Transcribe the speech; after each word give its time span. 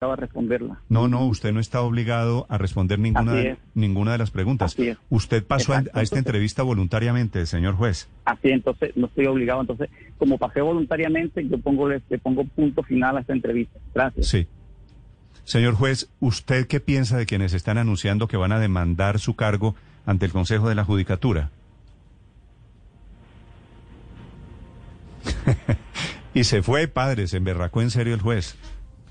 a 0.00 0.14
responderla. 0.16 0.80
No, 0.88 1.08
no, 1.08 1.26
usted 1.26 1.52
no 1.52 1.58
está 1.58 1.80
obligado 1.80 2.46
a 2.48 2.56
responder 2.56 3.00
ninguna, 3.00 3.32
de, 3.32 3.56
ninguna 3.74 4.12
de 4.12 4.18
las 4.18 4.30
preguntas. 4.30 4.76
Usted 5.10 5.44
pasó 5.44 5.72
a, 5.72 5.78
esta 5.78 5.90
Entonces- 5.90 6.18
entrevista 6.18 6.62
voluntariamente, 6.62 7.44
señor 7.46 7.74
juez. 7.74 8.08
Así, 8.24 8.48
entonces 8.50 8.96
no 8.96 9.06
estoy 9.08 9.26
obligado. 9.26 9.60
Entonces, 9.62 9.90
como 10.16 10.38
pasé 10.38 10.60
voluntariamente, 10.60 11.46
yo 11.48 11.58
pongo, 11.58 11.88
le, 11.88 12.00
le 12.08 12.18
pongo 12.18 12.44
punto 12.44 12.84
final 12.84 13.16
a 13.16 13.20
esta 13.22 13.32
entrevista. 13.32 13.80
Gracias. 13.92 14.28
Sí. 14.28 14.46
Señor 15.42 15.74
juez, 15.74 16.08
¿usted 16.20 16.68
qué 16.68 16.78
piensa 16.78 17.16
de 17.16 17.26
quienes 17.26 17.52
están 17.52 17.76
anunciando 17.76 18.28
que 18.28 18.36
van 18.36 18.52
a 18.52 18.60
demandar 18.60 19.18
su 19.18 19.34
cargo 19.34 19.74
ante 20.06 20.26
el 20.26 20.32
Consejo 20.32 20.68
de 20.68 20.76
la 20.76 20.84
Judicatura? 20.84 21.50
y 26.34 26.44
se 26.44 26.62
fue, 26.62 26.86
padre, 26.86 27.26
se 27.26 27.38
emberracó 27.38 27.82
en 27.82 27.90
serio 27.90 28.14
el 28.14 28.20
juez. 28.20 28.56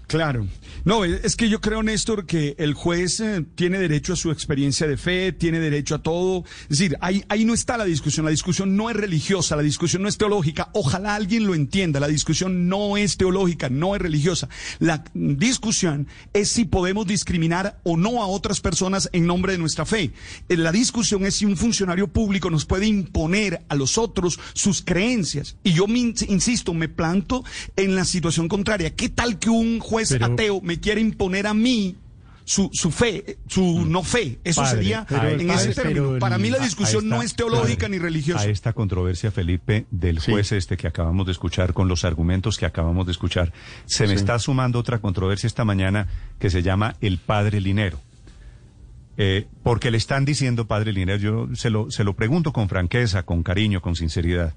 Claro. 0.08 0.48
No, 0.86 1.04
es 1.04 1.36
que 1.36 1.50
yo 1.50 1.60
creo, 1.60 1.84
Néstor, 1.84 2.26
que 2.26 2.56
el 2.60 2.74
juez 2.74 3.20
eh, 3.20 3.46
tiene 3.56 3.78
derecho 3.78 4.14
a 4.14 4.16
su 4.16 4.32
experiencia 4.32 4.88
de 4.88 4.96
fe, 4.96 5.34
tiene 5.34 5.60
derecho 5.60 5.96
a 5.96 6.02
todo. 6.02 6.46
Es 6.70 6.78
decir, 6.78 6.98
ahí, 7.02 7.26
ahí 7.28 7.44
no 7.44 7.54
está 7.54 7.76
la 7.76 7.84
discusión. 7.84 8.24
La 8.24 8.32
discusión 8.32 8.78
no 8.78 8.90
es 8.90 8.96
religiosa, 8.96 9.58
la 9.58 9.64
discusión 9.64 10.02
no 10.04 10.08
es 10.08 10.18
teológica. 10.18 10.70
Ojalá 10.74 11.16
alguien 11.16 11.46
lo 11.46 11.56
entienda. 11.56 12.00
La 12.00 12.08
discusión 12.08 12.70
no 12.70 12.96
es 12.96 13.18
teológica, 13.18 13.68
no 13.68 13.96
es 13.96 14.02
religiosa. 14.02 14.48
La 14.80 15.04
discusión 15.14 16.08
es 16.32 16.52
si 16.52 16.64
podemos 16.64 17.06
discriminar 17.06 17.82
o 17.84 17.98
no 17.98 18.24
a 18.24 18.28
otras 18.28 18.62
personas 18.62 19.10
en 19.12 19.26
nombre 19.28 19.52
de 19.52 19.58
nuestra 19.58 19.86
fe. 19.86 20.12
Eh, 20.48 20.56
La 20.56 20.72
discusión 20.72 21.26
es 21.26 21.36
si 21.36 21.46
un 21.46 21.58
funcionario 21.58 22.08
público 22.08 22.50
nos 22.50 22.66
puede 22.66 22.86
imponer 22.88 23.66
a 23.68 23.76
los 23.76 23.98
otros 23.98 24.40
sus 24.54 24.82
creencias. 24.82 25.58
Y 25.66 25.74
yo 25.74 25.86
me 25.86 26.00
in- 26.00 26.16
insisto, 26.30 26.74
me 26.74 26.88
planto 26.88 27.44
en 27.76 27.96
la 27.98 28.06
situación 28.06 28.48
contraria. 28.48 28.96
¿Qué 28.96 29.10
tal 29.10 29.38
que 29.38 29.50
un 29.50 29.80
juez 29.80 29.97
Pero- 30.06 30.26
ateo 30.26 30.62
me 30.62 30.80
quiere 30.80 31.02
imponer 31.02 31.48
a 31.48 31.54
mí 31.54 31.96
su, 32.46 32.70
su 32.72 32.92
fe, 32.92 33.38
su 33.48 33.86
no 33.86 34.04
fe? 34.04 34.40
Eso 34.44 34.62
Padre, 34.62 34.78
sería 34.78 35.06
pero- 35.08 35.30
en 35.30 35.48
padre, 35.48 35.72
ese 35.72 35.82
término. 35.82 36.14
el- 36.14 36.20
Para 36.20 36.38
mí 36.38 36.50
la 36.50 36.60
discusión 36.60 37.04
esta- 37.04 37.16
no 37.18 37.22
es 37.22 37.36
teológica 37.36 37.88
padre, 37.88 37.90
ni 37.90 38.00
religiosa. 38.00 38.44
A 38.44 38.46
esta 38.46 38.72
controversia, 38.74 39.32
Felipe, 39.32 39.86
del 39.92 40.22
Sí. 40.22 40.32
juez 40.32 40.52
este 40.54 40.78
que 40.78 40.88
acabamos 40.88 41.26
de 41.26 41.34
escuchar, 41.34 41.74
con 41.74 41.88
los 41.90 42.06
argumentos 42.06 42.58
que 42.58 42.66
acabamos 42.66 43.06
de 43.06 43.12
escuchar, 43.12 43.52
se 43.86 44.08
me 44.08 44.14
está 44.14 44.40
sumando 44.40 44.80
otra 44.80 45.00
controversia 45.00 45.48
esta 45.48 45.66
mañana 45.66 46.08
que 46.40 46.50
se 46.50 46.62
llama 46.64 46.96
el 47.02 47.18
padre 47.18 47.60
Linero. 47.60 48.00
Eh, 49.20 49.48
porque 49.64 49.90
le 49.90 49.98
están 49.98 50.26
diciendo, 50.26 50.68
padre 50.68 50.94
Linero, 50.94 51.18
yo 51.20 51.56
se 51.56 51.70
lo, 51.72 51.90
se 51.90 52.04
lo 52.04 52.16
pregunto 52.16 52.54
con 52.54 52.70
franqueza, 52.70 53.24
con 53.24 53.42
cariño, 53.44 53.82
con 53.82 53.96
sinceridad. 53.96 54.54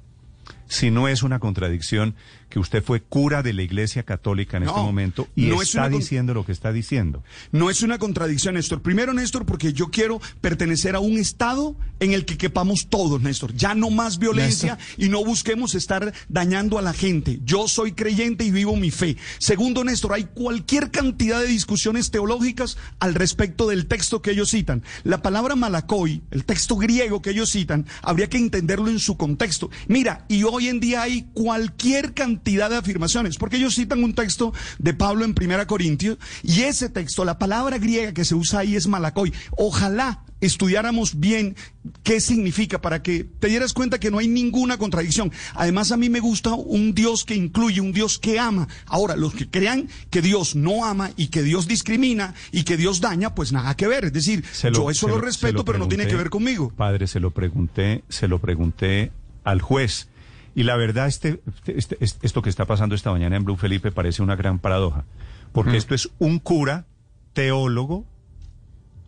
Si 0.70 0.92
no 0.92 1.08
es 1.08 1.24
una 1.24 1.40
contradicción 1.40 2.14
que 2.48 2.60
usted 2.60 2.82
fue 2.82 3.00
cura 3.00 3.42
de 3.42 3.52
la 3.52 3.62
Iglesia 3.62 4.04
Católica 4.04 4.56
en 4.56 4.64
No, 4.64 4.70
este 4.70 4.82
momento 4.82 5.28
y 5.34 5.46
no 5.46 5.62
es 5.62 5.68
está 5.68 5.88
diciendo 5.88 6.32
lo 6.32 6.46
que 6.46 6.52
está 6.52 6.72
diciendo. 6.72 7.24
No 7.50 7.70
es 7.70 7.82
una 7.82 7.98
contradicción, 7.98 8.54
Néstor. 8.54 8.80
Primero, 8.80 9.12
Néstor, 9.12 9.46
porque 9.46 9.72
yo 9.72 9.88
quiero 9.88 10.20
pertenecer 10.40 10.94
a 10.94 11.00
un 11.00 11.18
Estado 11.18 11.76
en 11.98 12.12
el 12.12 12.24
que 12.24 12.38
quepamos 12.38 12.86
todos, 12.88 13.20
Néstor. 13.20 13.52
Ya 13.54 13.74
no 13.74 13.90
más 13.90 14.18
violencia 14.18 14.78
y 14.96 15.08
no 15.08 15.24
busquemos 15.24 15.74
estar 15.74 16.12
dañando 16.28 16.78
a 16.78 16.82
la 16.82 16.92
gente. 16.92 17.40
Yo 17.44 17.66
soy 17.66 17.92
creyente 17.92 18.44
y 18.44 18.52
vivo 18.52 18.76
mi 18.76 18.92
fe. 18.92 19.16
Segundo, 19.38 19.82
Néstor, 19.82 20.12
hay 20.14 20.24
cualquier 20.24 20.90
cantidad 20.90 21.40
de 21.40 21.48
discusiones 21.48 22.10
teológicas 22.10 22.78
al 23.00 23.14
respecto 23.14 23.68
del 23.68 23.86
texto 23.86 24.22
que 24.22 24.32
ellos 24.32 24.50
citan. 24.50 24.82
La 25.02 25.20
palabra 25.22 25.56
malakoi, 25.56 26.22
el 26.30 26.44
texto 26.44 26.76
griego 26.76 27.22
que 27.22 27.30
ellos 27.30 27.50
citan, 27.50 27.86
habría 28.02 28.28
que 28.28 28.38
entenderlo 28.38 28.88
en 28.88 29.00
su 29.00 29.16
contexto. 29.16 29.70
Mira, 29.88 30.24
y 30.28 30.44
hoy 30.44 30.59
en 30.68 30.80
día 30.80 31.02
hay 31.02 31.26
cualquier 31.34 32.14
cantidad 32.14 32.70
de 32.70 32.76
afirmaciones, 32.76 33.36
porque 33.36 33.56
ellos 33.56 33.74
citan 33.74 34.02
un 34.02 34.14
texto 34.14 34.52
de 34.78 34.94
Pablo 34.94 35.24
en 35.24 35.34
Primera 35.34 35.66
Corintios, 35.66 36.18
y 36.42 36.62
ese 36.62 36.88
texto, 36.88 37.24
la 37.24 37.38
palabra 37.38 37.78
griega 37.78 38.12
que 38.12 38.24
se 38.24 38.34
usa 38.34 38.60
ahí 38.60 38.76
es 38.76 38.86
malakoi. 38.86 39.32
Ojalá 39.56 40.24
estudiáramos 40.40 41.20
bien 41.20 41.54
qué 42.02 42.20
significa 42.20 42.80
para 42.80 43.02
que 43.02 43.24
te 43.24 43.48
dieras 43.48 43.72
cuenta 43.72 44.00
que 44.00 44.10
no 44.10 44.18
hay 44.18 44.28
ninguna 44.28 44.78
contradicción. 44.78 45.32
Además, 45.54 45.92
a 45.92 45.96
mí 45.96 46.08
me 46.08 46.20
gusta 46.20 46.54
un 46.54 46.94
Dios 46.94 47.24
que 47.24 47.34
incluye, 47.34 47.80
un 47.80 47.92
Dios 47.92 48.18
que 48.18 48.38
ama. 48.38 48.68
Ahora, 48.86 49.16
los 49.16 49.34
que 49.34 49.48
crean 49.48 49.88
que 50.10 50.22
Dios 50.22 50.56
no 50.56 50.84
ama 50.84 51.10
y 51.16 51.28
que 51.28 51.42
Dios 51.42 51.68
discrimina 51.68 52.34
y 52.52 52.64
que 52.64 52.76
Dios 52.76 53.00
daña, 53.00 53.34
pues 53.34 53.52
nada 53.52 53.76
que 53.76 53.86
ver. 53.86 54.06
Es 54.06 54.12
decir, 54.12 54.44
yo 54.72 54.90
eso 54.90 55.08
lo, 55.08 55.20
respeto, 55.20 55.58
lo 55.58 55.64
pero 55.64 55.78
no 55.78 55.88
tiene 55.88 56.06
que 56.06 56.16
ver 56.16 56.30
conmigo. 56.30 56.72
Padre, 56.76 57.06
se 57.06 57.20
lo 57.20 57.30
pregunté, 57.30 58.04
se 58.08 58.28
lo 58.28 58.38
pregunté 58.38 59.12
al 59.44 59.60
juez. 59.60 60.08
Y 60.54 60.64
la 60.64 60.76
verdad, 60.76 61.06
este, 61.06 61.40
este- 61.66 61.96
este- 62.00 62.26
esto 62.26 62.42
que 62.42 62.50
está 62.50 62.64
pasando 62.64 62.94
esta 62.94 63.12
mañana 63.12 63.36
en 63.36 63.44
Blue 63.44 63.56
Felipe 63.56 63.92
parece 63.92 64.22
una 64.22 64.36
gran 64.36 64.58
paradoja. 64.58 65.04
Porque 65.52 65.76
esto 65.76 65.94
es 65.94 66.10
un 66.18 66.38
cura 66.38 66.86
teólogo, 67.32 68.04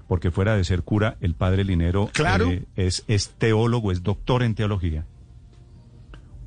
porque 0.09 0.31
fuera 0.31 0.57
de 0.57 0.65
ser 0.65 0.83
cura, 0.83 1.17
el 1.21 1.35
padre 1.35 1.65
Linero 1.65 2.11
Claro. 2.13 2.51
eh, 2.51 2.65
es, 2.77 3.05
es 3.09 3.31
teólogo, 3.39 3.93
es 3.93 4.03
doctor 4.03 4.43
en 4.43 4.55
teología. 4.55 5.05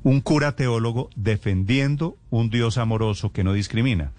Un 0.02 0.20
cura 0.20 0.52
teólogo 0.54 1.10
defendiendo 1.16 2.16
un 2.30 2.48
Dios 2.50 2.78
amoroso 2.78 3.32
que 3.32 3.42
no 3.44 3.52
discrimina. 3.52 4.12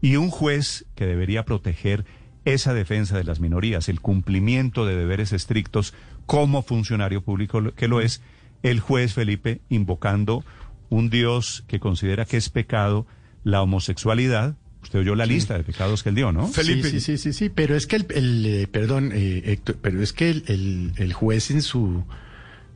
Y 0.00 0.16
un 0.16 0.30
juez 0.30 0.84
que 0.94 1.06
debería 1.06 1.44
proteger 1.44 2.04
esa 2.44 2.74
defensa 2.74 3.16
de 3.16 3.24
las 3.24 3.40
minorías, 3.40 3.88
el 3.88 4.00
cumplimiento 4.00 4.84
de 4.86 4.96
deberes 4.96 5.32
estrictos 5.32 5.94
como 6.26 6.62
funcionario 6.62 7.22
público 7.22 7.72
que 7.74 7.88
lo 7.88 8.00
es, 8.00 8.20
el 8.64 8.80
juez 8.80 9.12
Felipe 9.14 9.60
invocando 9.68 10.44
un 10.90 11.08
Dios 11.10 11.64
que 11.68 11.78
considera 11.78 12.24
que 12.24 12.36
es 12.36 12.48
pecado 12.48 13.06
la 13.44 13.62
homosexualidad. 13.62 14.56
Usted 14.82 14.98
oyó 14.98 15.14
la 15.14 15.24
lista 15.26 15.56
de 15.56 15.64
pecados 15.64 16.02
que 16.02 16.08
él 16.10 16.14
dio, 16.14 16.32
¿no? 16.32 16.46
Felipe. 16.48 16.90
Sí, 16.90 17.00
sí, 17.00 17.16
sí, 17.16 17.18
sí, 17.18 17.32
sí, 17.32 17.48
pero 17.48 17.74
es 17.76 17.86
que 17.86 17.96
el, 17.96 18.06
el, 18.10 18.46
eh, 18.46 18.66
perdón, 18.66 19.12
eh, 19.14 19.42
Héctor, 19.46 19.76
pero 19.80 20.02
es 20.02 20.12
que 20.12 20.28
el, 20.30 20.44
el- 20.48 20.92
el 20.96 21.12
juez 21.12 21.50
en 21.50 21.62
su 21.62 22.04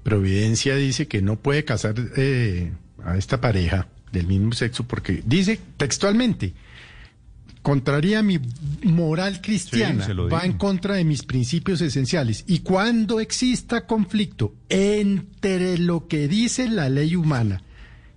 providencia 0.02 0.74
dice 0.76 1.06
que 1.08 1.20
no 1.22 1.36
puede 1.36 1.64
casar 1.64 1.94
eh, 2.16 2.72
a 3.04 3.16
esta 3.16 3.40
pareja 3.40 3.88
del 4.12 4.26
mismo 4.26 4.52
sexo 4.52 4.84
porque 4.84 5.22
dice 5.26 5.60
textualmente, 5.76 6.54
contraría 7.62 8.22
mi 8.22 8.38
moral 8.82 9.40
cristiana, 9.40 10.06
Sí, 10.06 10.12
va 10.12 10.44
en 10.44 10.54
contra 10.54 10.94
de 10.94 11.04
mis 11.04 11.22
principios 11.22 11.80
esenciales. 11.80 12.44
Y 12.46 12.60
cuando 12.60 13.20
exista 13.20 13.86
conflicto 13.86 14.54
entre 14.68 15.78
lo 15.78 16.08
que 16.08 16.28
dice 16.28 16.68
la 16.68 16.88
ley 16.88 17.16
humana 17.16 17.62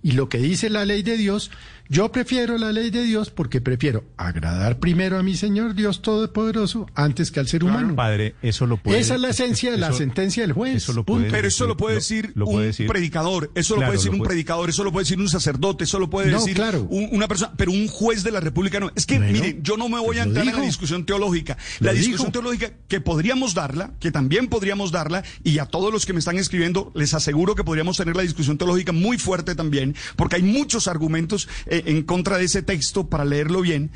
y 0.02 0.12
lo 0.12 0.28
que 0.28 0.38
dice 0.38 0.70
la 0.70 0.84
ley 0.84 1.02
de 1.02 1.16
Dios, 1.16 1.50
yo 1.92 2.10
prefiero 2.10 2.56
la 2.56 2.72
ley 2.72 2.88
de 2.88 3.02
Dios 3.02 3.28
porque 3.28 3.60
prefiero 3.60 4.02
agradar 4.16 4.78
primero 4.78 5.18
a 5.18 5.22
mi 5.22 5.36
Señor 5.36 5.74
Dios 5.74 6.00
Todopoderoso 6.00 6.86
antes 6.94 7.30
que 7.30 7.38
al 7.38 7.48
ser 7.48 7.64
humano. 7.64 7.94
Padre, 7.94 8.34
eso 8.40 8.66
lo 8.66 8.78
puede. 8.78 8.98
Esa 8.98 9.16
es 9.16 9.20
la 9.20 9.28
esencia 9.28 9.70
de 9.70 9.76
la 9.76 9.88
eso- 9.88 9.98
sentencia 9.98 10.42
del 10.42 10.54
juez. 10.54 10.76
Eso 10.76 10.94
lo 10.94 11.04
puede 11.04 11.30
Pero 11.30 11.46
eso 11.46 11.66
lo 11.66 11.76
puede 11.76 11.96
decir 11.96 12.32
lo 12.34 12.46
un 12.46 12.52
puede 12.54 12.66
decir. 12.68 12.86
predicador, 12.86 13.50
eso 13.54 13.74
lo 13.74 13.80
Claro, 13.80 13.90
puede 13.90 13.98
decir 13.98 14.06
lo 14.10 14.12
un 14.14 14.18
puede- 14.20 14.28
predicador, 14.30 14.70
eso 14.70 14.84
lo 14.84 14.90
puede 14.92 15.04
decir 15.04 15.18
un 15.20 15.28
sacerdote, 15.28 15.84
eso 15.84 15.98
lo 15.98 16.08
puede 16.08 16.30
No, 16.30 16.38
decir 16.38 16.54
claro. 16.54 16.86
un- 16.88 17.10
una 17.12 17.28
persona, 17.28 17.52
pero 17.58 17.72
un 17.72 17.86
juez 17.88 18.22
de 18.24 18.30
la 18.30 18.40
República 18.40 18.80
no. 18.80 18.90
Es 18.94 19.04
que, 19.04 19.18
Bueno, 19.18 19.32
miren, 19.34 19.62
yo 19.62 19.76
no 19.76 19.90
me 19.90 19.98
voy 20.00 20.16
a 20.16 20.22
entrar 20.22 20.46
en 20.46 20.46
la 20.46 20.52
dijo. 20.56 20.64
discusión 20.64 21.04
teológica. 21.04 21.58
Lo 21.80 21.88
La 21.88 21.92
discusión 21.92 22.30
dijo. 22.30 22.32
teológica 22.32 22.72
que 22.88 23.02
podríamos 23.02 23.52
darla, 23.52 23.92
que 24.00 24.10
también 24.10 24.48
podríamos 24.48 24.92
darla, 24.92 25.24
y 25.44 25.58
a 25.58 25.66
todos 25.66 25.92
los 25.92 26.06
que 26.06 26.14
me 26.14 26.20
están 26.20 26.38
escribiendo, 26.38 26.90
les 26.94 27.12
aseguro 27.12 27.54
que 27.54 27.64
podríamos 27.64 27.98
tener 27.98 28.16
la 28.16 28.22
discusión 28.22 28.56
teológica 28.56 28.92
muy 28.92 29.18
fuerte 29.18 29.54
también, 29.54 29.94
porque 30.16 30.36
hay 30.36 30.42
muchos 30.42 30.88
argumentos 30.88 31.48
eh, 31.66 31.81
en 31.86 32.02
contra 32.02 32.38
de 32.38 32.44
ese 32.44 32.62
texto 32.62 33.08
para 33.08 33.24
leerlo 33.24 33.60
bien. 33.60 33.90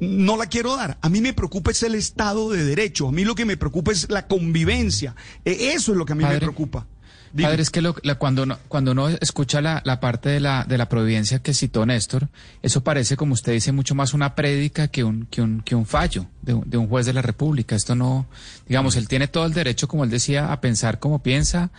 No 0.00 0.36
la 0.36 0.46
quiero 0.46 0.76
dar. 0.76 0.98
A 1.02 1.08
mí 1.08 1.20
me 1.20 1.32
preocupa 1.32 1.70
es 1.70 1.82
el 1.82 1.94
Estado 1.94 2.50
de 2.50 2.64
Derecho. 2.64 3.08
A 3.08 3.12
mí 3.12 3.24
lo 3.24 3.34
que 3.34 3.44
me 3.44 3.56
preocupa 3.56 3.92
es 3.92 4.08
la 4.10 4.26
convivencia. 4.26 5.14
Eh, 5.44 5.72
eso 5.74 5.92
es 5.92 5.98
lo 5.98 6.04
que 6.04 6.12
a 6.12 6.16
mí 6.16 6.24
me 6.24 6.38
preocupa. 6.38 6.86
Dime. 7.30 7.48
Padre, 7.50 7.60
es 7.62 7.68
que 7.68 7.82
lo- 7.82 7.94
la- 8.04 8.14
cuando, 8.14 8.44
uno, 8.44 8.58
cuando 8.68 8.92
uno 8.92 9.08
escucha 9.10 9.60
la, 9.60 9.82
la 9.84 10.00
parte 10.00 10.30
de 10.30 10.40
la, 10.40 10.64
de 10.64 10.78
la 10.78 10.88
providencia 10.88 11.40
que 11.40 11.52
citó 11.52 11.84
Néstor, 11.84 12.28
eso 12.62 12.82
parece, 12.82 13.18
como 13.18 13.34
usted 13.34 13.52
dice, 13.52 13.70
mucho 13.70 13.94
más 13.94 14.14
una 14.14 14.34
prédica 14.34 14.88
que 14.88 15.04
un, 15.04 15.26
que 15.26 15.42
un, 15.42 15.60
que 15.60 15.74
un 15.74 15.84
fallo 15.84 16.24
de, 16.40 16.54
un- 16.54 16.70
de 16.70 16.78
un 16.78 16.88
juez 16.88 17.04
de 17.04 17.12
la 17.12 17.20
República. 17.20 17.76
Esto 17.76 17.94
no, 17.94 18.26
digamos, 18.66 18.96
él 18.96 19.08
tiene 19.08 19.28
todo 19.28 19.44
el 19.44 19.52
derecho, 19.52 19.88
como 19.88 20.04
él 20.04 20.10
decía, 20.10 20.50
a 20.50 20.62
pensar 20.62 20.98
como 21.00 21.22
piensa, 21.22 21.70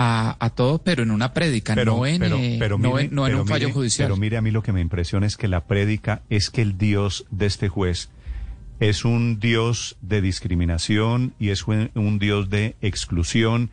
a, 0.00 0.36
a 0.38 0.50
todo, 0.50 0.78
pero 0.78 1.02
en 1.02 1.10
una 1.10 1.34
prédica, 1.34 1.74
no 1.74 2.06
en, 2.06 2.20
eh, 2.22 2.56
mire- 2.78 3.06
en, 3.06 3.14
no 3.14 3.26
en 3.26 3.32
pero 3.32 3.42
un 3.42 3.48
fallo 3.48 3.66
mire- 3.66 3.74
judicial. 3.74 4.06
Pero 4.06 4.16
mire, 4.16 4.36
a 4.36 4.42
mí 4.42 4.52
lo 4.52 4.62
que 4.62 4.72
me 4.72 4.80
impresiona 4.80 5.26
es 5.26 5.36
que 5.36 5.48
la 5.48 5.64
prédica 5.64 6.22
es 6.30 6.50
que 6.50 6.62
el 6.62 6.78
Dios 6.78 7.26
de 7.32 7.46
este 7.46 7.68
juez 7.68 8.08
es 8.78 9.04
un 9.04 9.40
Dios 9.40 9.96
de 10.00 10.20
discriminación 10.22 11.34
y 11.40 11.48
es 11.48 11.66
un, 11.66 11.90
un 11.94 12.20
Dios 12.20 12.48
de 12.48 12.76
exclusión 12.80 13.70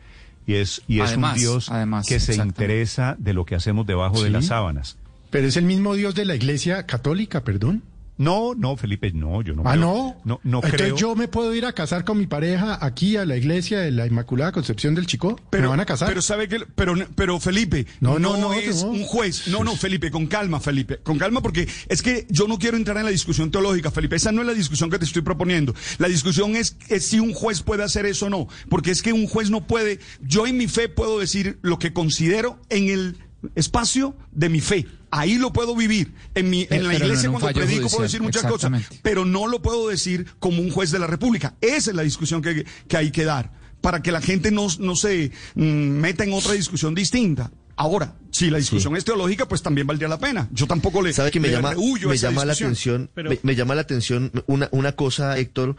y 0.48 0.54
es, 0.54 0.82
y 0.88 0.98
es 1.00 1.08
Además, 1.10 1.34
un 1.34 1.38
Dios 1.40 1.70
además, 1.70 2.06
que 2.08 2.18
se 2.18 2.34
interesa 2.34 3.14
de 3.18 3.32
lo 3.32 3.44
que 3.44 3.54
hacemos 3.54 3.86
debajo 3.86 4.20
de 4.22 4.30
las 4.30 4.46
sábanas. 4.46 4.96
Pero 5.30 5.46
es 5.46 5.56
el 5.56 5.64
mismo 5.64 5.94
Dios 5.94 6.14
de 6.16 6.24
la 6.24 6.34
Iglesia 6.34 6.86
Católica, 6.86 7.44
perdón. 7.44 7.82
No, 8.18 8.54
no, 8.54 8.76
Felipe, 8.76 9.12
no, 9.12 9.42
yo 9.42 9.54
no 9.54 9.62
Ah, 9.66 9.72
creo- 9.72 9.80
no. 9.82 10.16
No, 10.24 10.40
no 10.42 10.58
Entonces 10.58 10.80
creo. 10.80 10.96
yo 10.96 11.14
me 11.16 11.28
puedo 11.28 11.54
ir 11.54 11.66
a 11.66 11.72
casar 11.72 12.04
con 12.04 12.16
mi 12.18 12.26
pareja 12.26 12.78
aquí 12.84 13.16
a 13.16 13.26
la 13.26 13.36
iglesia 13.36 13.80
de 13.80 13.90
la 13.90 14.06
Inmaculada 14.06 14.52
Concepción 14.52 14.94
del 14.94 15.06
Chico. 15.06 15.38
¿Me 15.52 15.66
van 15.66 15.80
a 15.80 15.84
casar? 15.86 16.08
Pero 16.08 16.22
sabe 16.22 16.48
que, 16.48 16.60
pero, 16.74 16.94
pero 17.14 17.38
Felipe, 17.40 17.86
No, 18.00 18.18
no, 18.18 18.36
no, 18.38 18.54
es 18.54 18.82
un 18.82 19.02
juez. 19.04 19.48
No, 19.48 19.64
no, 19.64 19.76
Felipe, 19.76 20.10
con 20.10 20.26
calma, 20.26 20.60
Felipe, 20.60 20.98
con 20.98 21.18
calma, 21.18 21.42
porque 21.42 21.68
es 21.88 22.02
que 22.02 22.26
yo 22.30 22.46
no 22.48 22.58
quiero 22.58 22.76
entrar 22.76 22.96
en 22.98 23.04
la 23.04 23.10
discusión 23.10 23.50
teológica, 23.50 23.90
Felipe. 23.90 24.16
Esa 24.16 24.32
no 24.32 24.40
es 24.40 24.46
la 24.46 24.54
discusión 24.54 24.90
que 24.90 24.98
te 24.98 25.04
estoy 25.04 25.22
proponiendo. 25.22 25.74
La 25.98 26.08
discusión 26.08 26.56
es, 26.56 26.76
es 26.88 27.06
si 27.06 27.20
un 27.20 27.34
juez 27.34 27.62
puede 27.62 27.82
hacer 27.84 28.06
eso 28.06 28.26
o 28.26 28.30
no, 28.30 28.48
porque 28.70 28.90
es 28.92 29.02
que 29.02 29.12
un 29.12 29.26
juez 29.26 29.50
no 29.50 29.66
puede. 29.66 30.00
Yo 30.22 30.46
en 30.46 30.56
mi 30.56 30.68
fe 30.68 30.88
puedo 30.88 31.18
decir 31.18 31.58
lo 31.62 31.78
que 31.78 31.92
considero 31.92 32.58
en 32.70 32.88
el 32.88 33.16
espacio 33.54 34.16
de 34.32 34.48
mi 34.48 34.60
fe. 34.60 34.86
Ahí 35.10 35.36
lo 35.36 35.52
puedo 35.52 35.74
vivir. 35.76 36.12
En, 36.34 36.50
mi, 36.50 36.66
en 36.70 36.82
la 36.82 36.90
no 36.90 36.96
en 36.96 37.02
iglesia 37.02 37.30
cuando 37.30 37.48
predico 37.52 37.88
puedo 37.88 38.02
decir 38.02 38.22
muchas 38.22 38.44
cosas, 38.44 38.72
pero 39.02 39.24
no 39.24 39.46
lo 39.46 39.62
puedo 39.62 39.88
decir 39.88 40.26
como 40.38 40.60
un 40.60 40.70
juez 40.70 40.90
de 40.90 40.98
la 40.98 41.06
República. 41.06 41.54
Esa 41.60 41.90
es 41.90 41.96
la 41.96 42.02
discusión 42.02 42.42
que, 42.42 42.66
que 42.88 42.96
hay 42.96 43.10
que 43.10 43.24
dar, 43.24 43.52
para 43.80 44.02
que 44.02 44.12
la 44.12 44.20
gente 44.20 44.50
no, 44.50 44.66
no 44.80 44.96
se 44.96 45.30
mm, 45.54 45.62
meta 45.62 46.24
en 46.24 46.32
otra 46.32 46.52
discusión 46.52 46.94
distinta. 46.94 47.50
Ahora, 47.78 48.14
si 48.30 48.48
la 48.48 48.56
discusión 48.56 48.96
es 48.96 49.04
teológica, 49.04 49.46
pues 49.46 49.62
también 49.62 49.86
valdría 49.86 50.08
la 50.08 50.18
pena. 50.18 50.48
Yo 50.50 50.66
tampoco 50.66 51.02
le, 51.02 51.12
¿Sabe 51.12 51.30
que 51.30 51.40
me 51.40 51.48
le 51.48 51.54
llama, 51.54 51.74
me 51.74 52.16
llama 52.16 52.44
la 52.46 52.54
atención, 52.54 53.10
Pero- 53.14 53.30
me, 53.30 53.38
me 53.42 53.54
llama 53.54 53.74
la 53.74 53.82
atención 53.82 54.32
una, 54.46 54.68
una 54.72 54.92
cosa, 54.92 55.38
Héctor 55.38 55.76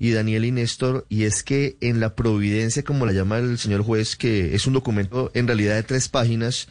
y 0.00 0.12
Daniel 0.12 0.46
y 0.46 0.50
Néstor, 0.50 1.06
y 1.10 1.24
es 1.24 1.42
que 1.42 1.76
en 1.82 2.00
la 2.00 2.16
providencia, 2.16 2.82
como 2.82 3.04
la 3.04 3.12
llama 3.12 3.36
el 3.36 3.58
señor 3.58 3.82
juez, 3.82 4.16
que 4.16 4.54
es 4.54 4.66
un 4.66 4.72
documento 4.72 5.30
en 5.34 5.46
realidad 5.46 5.74
de 5.74 5.82
tres 5.82 6.08
páginas, 6.08 6.68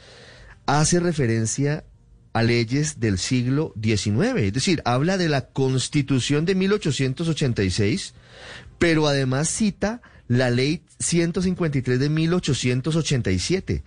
hace 0.66 1.00
referencia 1.00 1.86
a 2.34 2.42
leyes 2.42 3.00
del 3.00 3.20
siglo 3.20 3.76
XIX, 3.81 4.36
es 4.38 4.54
decir, 4.54 4.81
habla 4.84 5.20
de 5.20 5.30
la 5.30 5.46
Constitución 5.46 6.46
de 6.46 6.56
1886, 6.56 8.16
pero 8.80 9.08
además 9.08 9.48
cita 9.48 10.02
la 10.28 10.50
ley 10.50 10.81
153 11.00 12.00
de 12.00 12.10
1887, 12.10 13.84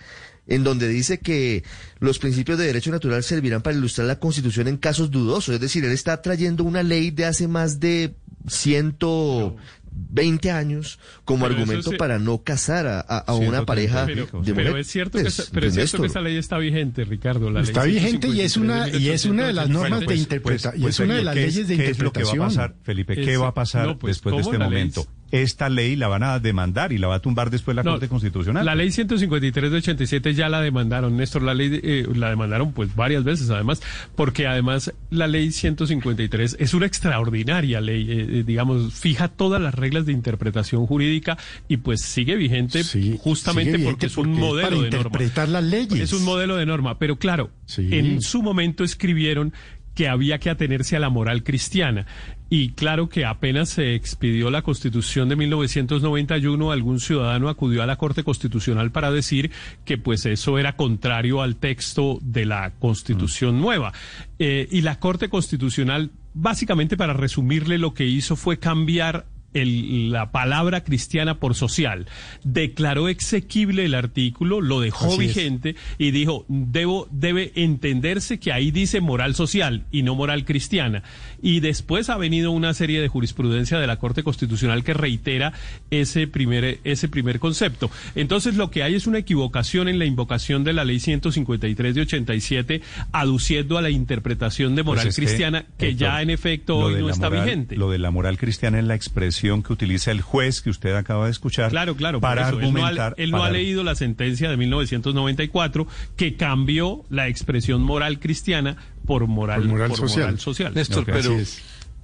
en 0.46 0.64
donde 0.64 0.88
dice 0.88 1.18
que 1.20 1.62
los 2.00 2.18
principios 2.18 2.58
de 2.58 2.66
derecho 2.66 2.90
natural 2.90 3.22
servirán 3.22 3.62
para 3.62 3.76
ilustrar 3.76 4.06
la 4.08 4.18
Constitución 4.18 4.68
en 4.68 4.76
casos 4.76 5.10
dudosos. 5.10 5.54
Es 5.54 5.60
decir, 5.60 5.84
él 5.84 5.92
está 5.92 6.20
trayendo 6.22 6.64
una 6.64 6.82
ley 6.82 7.10
de 7.10 7.26
hace 7.26 7.48
más 7.48 7.80
de 7.80 8.14
120 8.48 10.50
años 10.50 10.98
como 11.24 11.46
Pero 11.46 11.58
argumento 11.60 11.90
sí- 11.90 11.96
para 11.96 12.18
no 12.18 12.42
casar 12.42 12.86
a, 12.86 13.00
a- 13.00 13.18
a 13.18 13.34
130 13.34 13.48
una 13.48 13.66
pareja 13.66 14.06
Pero, 14.06 14.26
de 14.26 14.54
pero 14.54 14.70
mujer. 14.70 14.76
es 14.78 14.86
cierto, 14.88 15.18
que, 15.18 15.24
Pues, 15.24 15.38
esa, 15.38 15.50
pero 15.52 15.66
es 15.66 15.74
cierto 15.74 16.00
que 16.00 16.06
esa 16.06 16.20
ley 16.20 16.36
está 16.36 16.58
vigente, 16.58 17.04
Ricardo. 17.04 17.50
La 17.50 17.60
Está 17.62 17.84
ley 17.84 17.94
vigente 17.94 18.28
y 18.28 18.40
es 18.40 18.56
una 18.56 18.88
y 18.88 19.10
es 19.10 19.24
una 19.26 19.46
de 19.46 19.52
las 19.52 19.66
153 19.66 19.70
normas 19.70 20.00
de 20.00 20.06
pues, 20.06 20.18
interpretación 20.18 20.80
y 20.80 20.82
pues, 20.82 20.94
es 20.94 21.00
una 21.00 21.14
de 21.14 21.20
Felipe, 21.20 21.24
las 21.24 21.34
¿qué 21.34 21.44
es- 21.44 21.54
leyes 21.54 21.68
de 21.68 21.76
¿Qué 21.76 21.90
es 21.90 21.98
lo 21.98 22.12
que 22.12 22.22
va 22.24 22.30
a 22.30 22.34
interpretación. 22.34 22.68
pasar, 22.68 22.74
Felipe? 22.82 23.14
¿Qué 23.14 23.32
Es- 23.34 23.40
va 23.40 23.48
a 23.48 23.54
pasar 23.54 23.86
no, 23.86 23.98
pues, 23.98 24.16
después 24.16 24.36
de 24.36 24.42
¿cómo 24.42 24.54
este 24.54 24.70
ley? 24.70 24.90
Esta 25.32 25.68
ley 25.68 25.96
la 25.96 26.08
van 26.08 26.22
a 26.22 26.38
demandar 26.38 26.92
y 26.92 26.98
la 26.98 27.08
va 27.08 27.16
a 27.16 27.18
tumbar 27.20 27.50
después 27.50 27.74
la 27.74 27.82
No, 27.82 27.92
Corte 27.92 28.06
Constitucional. 28.08 28.64
La 28.64 28.74
ley 28.74 28.90
153 28.92 29.70
de 29.70 29.76
87 29.78 30.34
ya 30.34 30.48
la 30.48 30.60
demandaron, 30.60 31.16
Néstor, 31.16 31.42
la 31.42 31.54
ley 31.54 31.70
de- 31.70 31.80
eh, 31.82 32.06
la 32.14 32.28
demandaron 32.30 32.72
pues 32.72 32.94
varias 32.94 33.24
veces 33.24 33.48
además, 33.50 33.82
porque 34.14 34.46
además 34.46 34.92
la 35.10 35.26
ley 35.26 35.50
153 35.50 36.56
es 36.60 36.74
una 36.74 36.86
extraordinaria 36.86 37.80
ley, 37.80 38.10
eh, 38.10 38.26
eh, 38.28 38.44
digamos, 38.46 38.92
fija 38.94 39.28
todas 39.28 39.60
las 39.60 39.74
reglas 39.74 40.06
de 40.06 40.12
interpretación 40.12 40.86
jurídica 40.86 41.38
y 41.66 41.78
pues 41.78 42.02
sigue 42.02 42.36
vigente 42.36 42.84
Sí, 42.84 43.18
justamente 43.18 43.72
sigue 43.78 43.84
porque 43.84 44.06
es 44.06 44.16
un 44.16 44.24
porque 44.24 44.34
es 44.36 44.40
modelo 44.40 44.68
para 44.68 44.82
de 44.82 44.90
norma. 44.90 44.98
interpretar 45.08 45.48
las 45.48 45.64
leyes. 45.64 46.00
Es 46.00 46.12
un 46.12 46.24
modelo 46.24 46.56
de 46.56 46.66
norma, 46.66 46.98
pero 46.98 47.16
claro, 47.16 47.50
Sí. 47.66 47.88
en 47.92 48.20
su 48.20 48.42
momento 48.42 48.84
escribieron 48.84 49.52
que 49.94 50.08
había 50.08 50.38
que 50.38 50.50
atenerse 50.50 50.96
a 50.96 51.00
la 51.00 51.10
moral 51.10 51.42
cristiana. 51.42 52.06
Y 52.48 52.72
claro 52.72 53.08
que 53.08 53.24
apenas 53.24 53.70
se 53.70 53.94
expidió 53.94 54.50
la 54.50 54.60
Constitución 54.60 55.30
de 55.30 55.36
1991, 55.36 56.70
algún 56.70 57.00
ciudadano 57.00 57.48
acudió 57.48 57.82
a 57.82 57.86
la 57.86 57.96
Corte 57.96 58.24
Constitucional 58.24 58.92
para 58.92 59.10
decir 59.10 59.50
que 59.86 59.96
pues 59.96 60.26
eso 60.26 60.58
era 60.58 60.76
contrario 60.76 61.40
al 61.40 61.56
texto 61.56 62.18
de 62.20 62.44
la 62.44 62.72
Constitución 62.78 63.60
nueva. 63.60 63.92
Eh, 64.38 64.68
y 64.70 64.82
la 64.82 64.98
Corte 64.98 65.30
Constitucional, 65.30 66.10
básicamente 66.34 66.98
para 66.98 67.14
resumirle, 67.14 67.78
lo 67.78 67.94
que 67.94 68.06
hizo 68.06 68.36
fue 68.36 68.58
cambiar 68.58 69.24
el- 69.54 70.10
la 70.12 70.30
palabra 70.32 70.84
cristiana 70.84 71.38
por 71.38 71.54
social. 71.54 72.06
Declaró 72.44 73.08
exequible 73.08 73.84
el 73.84 73.94
artículo, 73.94 74.60
lo 74.60 74.80
dejó 74.80 75.06
Así 75.06 75.24
es. 75.24 75.34
vigente 75.34 75.76
y 75.98 76.10
dijo, 76.10 76.44
debo, 76.48 77.08
debe 77.10 77.52
entenderse 77.54 78.38
que 78.38 78.52
ahí 78.52 78.70
dice 78.70 79.00
moral 79.00 79.34
social 79.34 79.84
y 79.90 80.02
no 80.02 80.14
moral 80.14 80.44
cristiana. 80.44 81.02
Y 81.40 81.60
después 81.60 82.08
ha 82.10 82.16
venido 82.16 82.50
una 82.50 82.74
serie 82.74 83.00
de 83.00 83.08
jurisprudencia 83.08 83.78
de 83.78 83.86
la 83.86 83.96
Corte 83.98 84.22
Constitucional 84.22 84.84
que 84.84 84.94
reitera 84.94 85.52
ese 85.90 86.26
primer, 86.26 86.78
ese 86.84 87.08
primer 87.08 87.38
concepto. 87.38 87.90
Entonces 88.14 88.56
lo 88.56 88.70
que 88.70 88.82
hay 88.82 88.94
es 88.94 89.06
una 89.06 89.18
equivocación 89.18 89.88
en 89.88 89.98
la 89.98 90.04
invocación 90.04 90.64
de 90.64 90.72
la 90.72 90.84
ley 90.84 91.00
153 91.00 91.94
de 91.94 92.00
87, 92.02 92.82
aduciendo 93.12 93.78
a 93.78 93.82
la 93.82 93.90
interpretación 93.90 94.74
de 94.74 94.84
Pues 94.84 94.96
moral 94.96 95.08
es 95.08 95.16
que, 95.16 95.22
cristiana 95.22 95.64
que, 95.78 95.88
Héctor, 95.88 96.00
ya 96.08 96.22
en 96.22 96.30
efecto 96.30 96.76
hoy 96.78 97.00
no 97.00 97.10
está 97.10 97.28
moral- 97.28 97.44
vigente. 97.44 97.76
Lo 97.76 97.90
de 97.90 97.98
la 97.98 98.10
moral 98.10 98.38
cristiana 98.38 98.78
es 98.78 98.84
la 98.84 98.94
expresión 98.94 99.41
que 99.42 99.72
utiliza 99.72 100.10
el 100.10 100.20
juez 100.20 100.62
que 100.62 100.70
usted 100.70 100.94
acaba 100.94 101.24
de 101.26 101.30
escuchar. 101.32 101.70
Claro, 101.70 101.96
claro. 101.96 102.20
Para 102.20 102.48
eso. 102.48 102.60
Él 102.60 102.72
no 102.72 102.84
ha- 102.84 102.88
argumentar. 102.88 103.14
Él 103.18 103.30
no, 103.30 103.42
ha, 103.42 103.50
leído 103.50 103.82
la 103.82 103.94
sentencia 103.94 104.48
de 104.48 104.56
1994 104.56 105.86
que 106.16 106.36
cambió 106.36 107.04
la 107.10 107.28
expresión 107.28 107.82
moral 107.82 108.18
cristiana 108.20 108.76
por 109.06 109.26
moral, 109.26 109.60
Por 109.62 109.70
moral 109.70 109.88
por 109.90 109.98
social. 109.98 110.24
moral 110.26 110.38
social. 110.40 110.74
Néstor, 110.74 111.04
pero 111.04 111.18
así 111.18 111.32
es. 111.42 111.62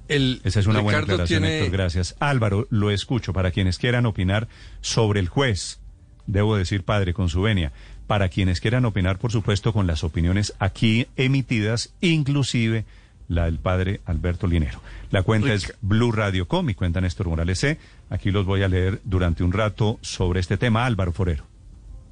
el 0.09 0.41
Esa 0.43 0.59
es 0.59 0.67
una 0.67 0.81
buena 0.81 0.99
aclaración, 0.99 1.41
tiene 1.43 1.59
Héctor, 1.59 1.71
gracias. 1.71 2.15
Álvaro, 2.19 2.67
lo 2.69 2.91
escucho. 2.91 3.31
Para 3.33 3.51
quienes 3.51 3.77
quieran 3.77 4.05
opinar 4.05 4.47
sobre 4.81 5.19
el 5.19 5.29
juez, 5.29 5.79
debo 6.27 6.57
decir, 6.57 6.83
padre, 6.83 7.13
con 7.13 7.29
su 7.29 7.41
venia. 7.41 7.71
Para 8.07 8.29
quienes 8.29 8.59
quieran 8.59 8.85
opinar, 8.85 9.19
por 9.19 9.31
supuesto, 9.31 9.71
con 9.71 9.85
las 9.85 10.03
opiniones 10.03 10.53
aquí 10.59 11.05
emitidas, 11.15 11.93
inclusive 12.01 12.85
la 13.29 13.45
del 13.45 13.59
padre 13.59 14.01
Alberto 14.05 14.47
Linero. 14.47 14.81
La 15.11 15.23
cuenta 15.23 15.53
es 15.53 15.73
Blue 15.81 16.11
Radio 16.11 16.47
Com 16.47 16.69
y 16.69 16.73
cuenta 16.73 16.99
Néstor 16.99 17.29
Morales 17.29 17.59
C. 17.59 17.77
Aquí 18.09 18.31
los 18.31 18.45
voy 18.45 18.63
a 18.63 18.67
leer 18.67 18.99
durante 19.05 19.43
un 19.43 19.53
rato 19.53 19.99
sobre 20.01 20.41
este 20.41 20.57
tema. 20.57 20.85
Álvaro 20.85 21.13
Forero. 21.13 21.45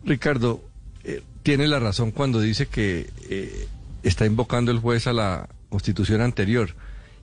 Ricardo 0.06 0.64
eh, 1.04 1.22
tiene 1.44 1.68
la 1.68 1.80
razón 1.80 2.12
cuando 2.12 2.40
dice 2.40 2.68
que 2.68 3.10
eh, 3.30 3.68
está 4.04 4.25
invocando 4.25 4.72
el 4.72 4.80
juez 4.80 5.08
a 5.08 5.14
la 5.14 5.50
constitución 5.69 6.22
anterior 6.22 6.75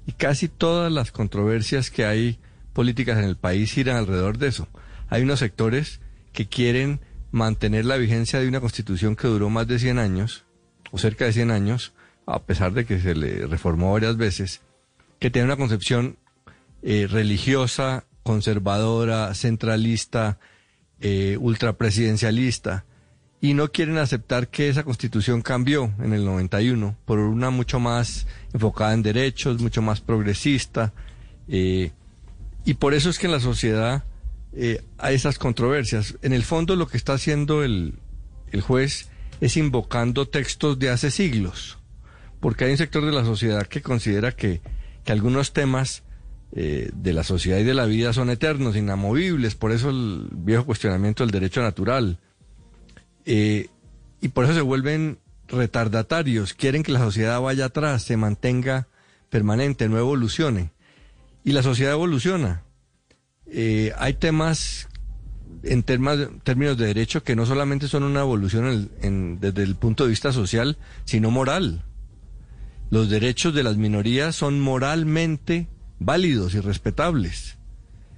y 0.07 0.13
casi 0.13 0.49
todas 0.49 0.93
las 0.93 1.13
controversias 1.13 1.91
que 1.91 2.05
hay 2.05 2.39
políticas 2.73 3.19
en 3.19 3.25
el 3.25 3.37
país 3.37 3.73
giran 3.73 3.97
alrededor 3.97 4.39
de 4.39 4.49
eso. 4.49 4.69
Hay 5.09 5.23
unos 5.23 5.39
sectores 5.39 6.01
que 6.33 6.47
quieren 6.47 7.01
mantener 7.31 7.85
la 7.85 7.97
vigencia 7.97 8.41
de 8.41 8.49
una 8.49 8.61
constitución 8.61 9.17
que 9.17 9.29
duró 9.29 9.51
más 9.51 9.67
de 9.67 9.79
100 9.79 9.99
años 9.99 10.45
o 10.91 10.99
cerca 10.99 11.25
de 11.25 11.33
100 11.33 11.51
años, 11.51 11.93
a 12.27 12.43
pesar 12.43 12.73
de 12.73 12.87
que 12.87 13.01
se 13.01 13.15
le 13.15 13.47
reformó 13.47 13.93
varias 13.93 14.17
veces, 14.17 14.61
que 15.19 15.31
tiene 15.31 15.47
una 15.47 15.57
concepción 15.57 16.17
eh, 16.83 17.07
religiosa, 17.11 18.05
conservadora, 18.23 19.35
centralista, 19.35 20.39
eh, 21.01 21.37
ultrapresidencialista, 21.41 22.85
y 23.41 23.53
no 23.53 23.71
quieren 23.71 23.99
aceptar 23.99 24.49
que 24.49 24.71
esa 24.71 24.85
constitución 24.85 25.43
cambió 25.43 25.93
en 25.99 26.15
el 26.15 26.25
91 26.25 26.97
por 27.05 27.19
una 27.19 27.51
mucho 27.51 27.79
más 27.79 28.27
enfocada 28.55 28.95
en 28.95 29.03
derechos, 29.03 29.61
mucho 29.61 29.83
más 29.83 30.01
progresista, 30.01 30.93
eh, 31.49 31.91
y 32.65 32.75
por 32.75 32.95
eso 32.95 33.11
es 33.11 33.19
que 33.19 33.27
en 33.27 33.33
la 33.33 33.41
sociedad 33.41 34.05
hay 34.99 35.17
esas 35.17 35.37
controversias. 35.37 36.17
En 36.23 36.33
el 36.33 36.45
fondo 36.45 36.77
lo 36.77 36.87
que 36.87 36.97
está 36.97 37.15
haciendo 37.15 37.65
el, 37.65 37.99
el 38.53 38.61
juez 38.61 39.11
es 39.41 39.57
invocando 39.57 40.29
textos 40.29 40.79
de 40.79 40.91
hace 40.91 41.11
siglos, 41.11 41.79
porque 42.45 42.67
hay 42.67 42.73
un 42.73 42.77
sector 42.77 43.03
de 43.07 43.11
la 43.11 43.25
sociedad 43.25 43.67
que 43.67 43.81
considera 43.81 44.33
que, 44.33 44.61
que 45.03 45.13
algunos 45.13 45.55
temas 45.55 46.03
eh, 46.53 46.91
de 46.95 47.15
la 47.15 47.25
sociedad 47.25 47.57
y 47.59 47.65
de 47.65 47.73
la 47.73 47.87
vida 47.87 48.13
son 48.13 48.29
eternos, 48.29 48.77
inamovibles, 48.77 49.55
por 49.55 49.73
eso 49.73 49.89
el 49.89 50.29
viejo 50.31 50.67
cuestionamiento 50.67 51.25
del 51.25 51.31
derecho 51.31 51.63
natural. 51.63 52.19
Eh, 53.25 53.69
y 54.21 54.29
por 54.29 54.45
eso 54.45 54.53
se 54.53 54.61
vuelven 54.61 55.21
retardatarios, 55.49 56.53
quieren 56.53 56.83
que 56.83 56.93
la 56.93 56.99
sociedad 56.99 57.41
vaya 57.41 57.65
atrás, 57.65 58.03
se 58.03 58.19
mantenga 58.19 58.89
permanente, 59.31 59.89
no 59.89 59.97
evolucione. 59.97 60.71
Y 61.45 61.53
la 61.53 61.63
sociedad 61.63 61.95
evoluciona. 61.95 62.63
Eh, 63.47 63.95
hay 63.97 64.13
temas 64.13 64.89
en 65.63 65.83
termas- 65.83 66.29
términos 66.43 66.77
de 66.77 66.89
derecho 66.89 67.23
que 67.23 67.37
no 67.37 67.47
solamente 67.47 67.89
son 67.89 68.03
una 68.03 68.21
evolución 68.21 68.91
desde 69.41 69.63
el 69.63 69.77
punto 69.77 70.05
de 70.05 70.11
vista 70.11 70.31
social, 70.31 70.77
sino 71.07 71.31
moral. 71.31 71.85
Los 72.95 73.11
derechos 73.11 73.53
de 73.55 73.63
las 73.65 73.77
minorías 73.77 74.37
son 74.37 74.61
moralmente 74.61 75.67
válidos 75.99 76.55
y 76.55 76.61
respetables. 76.61 77.57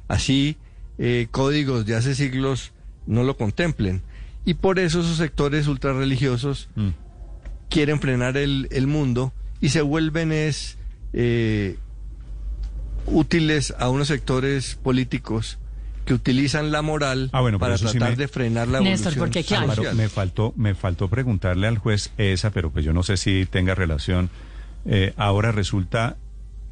Así, 0.09 0.57
eh, 0.99 1.29
códigos 1.31 1.87
de 1.87 1.97
hace 1.97 2.15
siglos 2.15 2.73
no 3.07 3.23
lo 3.25 3.37
contemplen. 3.37 4.03
Y 4.45 4.55
por 4.55 4.79
eso 4.79 5.01
esos 5.01 5.17
sectores 5.17 5.67
ultrarreligiosos 5.67 6.69
Mm. 6.77 6.89
quieren 7.71 8.01
frenar 8.01 8.37
el, 8.37 8.69
el 8.71 8.87
mundo 8.87 9.33
y 9.61 9.71
se 9.71 9.81
vuelven 9.83 10.31
es 10.31 10.77
eh, 11.13 11.77
útiles 13.07 13.75
a 13.79 13.89
unos 13.89 14.09
sectores 14.09 14.75
políticos 14.77 15.59
que 16.05 16.15
utilizan 16.15 16.71
la 16.71 16.83
moral 16.83 17.31
Ah, 17.33 17.41
bueno, 17.41 17.59
para 17.59 17.79
sí 17.79 17.85
tratar 17.87 18.11
me- 18.11 18.17
de 18.17 18.29
frenar 18.29 18.69
la 18.69 18.81
Néstor, 18.81 19.13
evolución 19.15 19.19
porque 19.27 19.45
claro, 19.45 19.71
Álvaro, 19.73 19.95
me 19.95 20.09
faltó, 20.09 20.53
me 20.57 20.75
faltó 20.75 21.09
preguntarle 21.09 21.67
al 21.67 21.79
juez 21.79 22.11
esa, 22.19 22.51
pero 22.51 22.71
pues 22.71 22.85
yo 22.85 22.93
no 22.93 23.03
sé 23.03 23.17
si 23.17 23.47
tenga 23.47 23.75
relación. 23.75 24.29
Eh, 24.87 25.13
ahora 25.17 25.53
resulta 25.53 26.17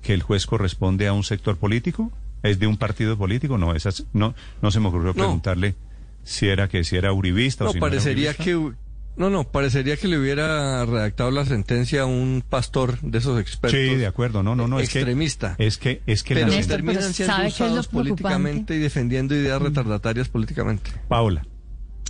que 0.03 0.15
el 0.15 0.23
juez 0.23 0.47
corresponde 0.47 1.07
a 1.09 1.13
un 1.13 1.25
sector 1.25 1.57
político, 1.57 2.13
es 2.43 2.59
de 2.59 2.67
un 2.67 2.77
partido 2.77 3.17
político, 3.17 3.59
no, 3.59 3.75
esas, 3.75 4.05
no, 4.13 4.35
no 4.63 4.71
se 4.71 4.79
me 4.81 4.89
ocurrió 4.89 5.09
No. 5.09 5.15
preguntarle 5.15 5.75
si 6.23 6.47
era 6.47 6.69
que 6.69 6.85
si 6.85 6.97
era 6.97 7.13
uribista 7.13 7.65
o 7.65 7.67
No, 7.69 7.73
si 7.73 7.79
no 7.81 7.87
era 7.87 7.91
parecería 7.91 8.31
uribista. 8.31 8.45
que 8.45 8.85
no, 9.17 9.31
no, 9.31 9.45
parecería 9.45 9.97
que 9.97 10.09
le 10.09 10.19
hubiera 10.19 10.85
redactado 10.85 11.31
la 11.31 11.45
sentencia 11.45 12.03
a 12.03 12.07
un 12.07 12.43
pastor 12.49 13.01
de 13.01 13.19
esos 13.19 13.41
expertos. 13.41 13.79
Sí, 13.81 13.95
de 13.95 14.07
acuerdo, 14.07 14.43
no, 14.43 14.57
no, 14.57 14.67
no, 14.67 14.81
es 14.81 14.91
que 14.91 14.99
extremista. 14.99 15.55
es 15.59 15.79
que 15.79 16.03
es 16.07 16.23
que 16.25 16.35
pero 16.35 16.49
la 16.49 16.57
Néstor, 16.57 16.77
terminan 16.77 16.97
pero 17.03 17.13
siendo 17.15 17.33
¿sabe 17.35 17.45
qué 17.45 17.49
es 17.53 17.59
lo 17.61 17.67
usados 17.67 17.87
preocupante? 17.89 18.15
políticamente 18.17 18.75
y 18.75 18.79
defendiendo 18.81 19.35
ideas 19.37 19.63
retardatarias 19.63 20.29
políticamente. 20.29 20.91
Paola. 21.09 21.47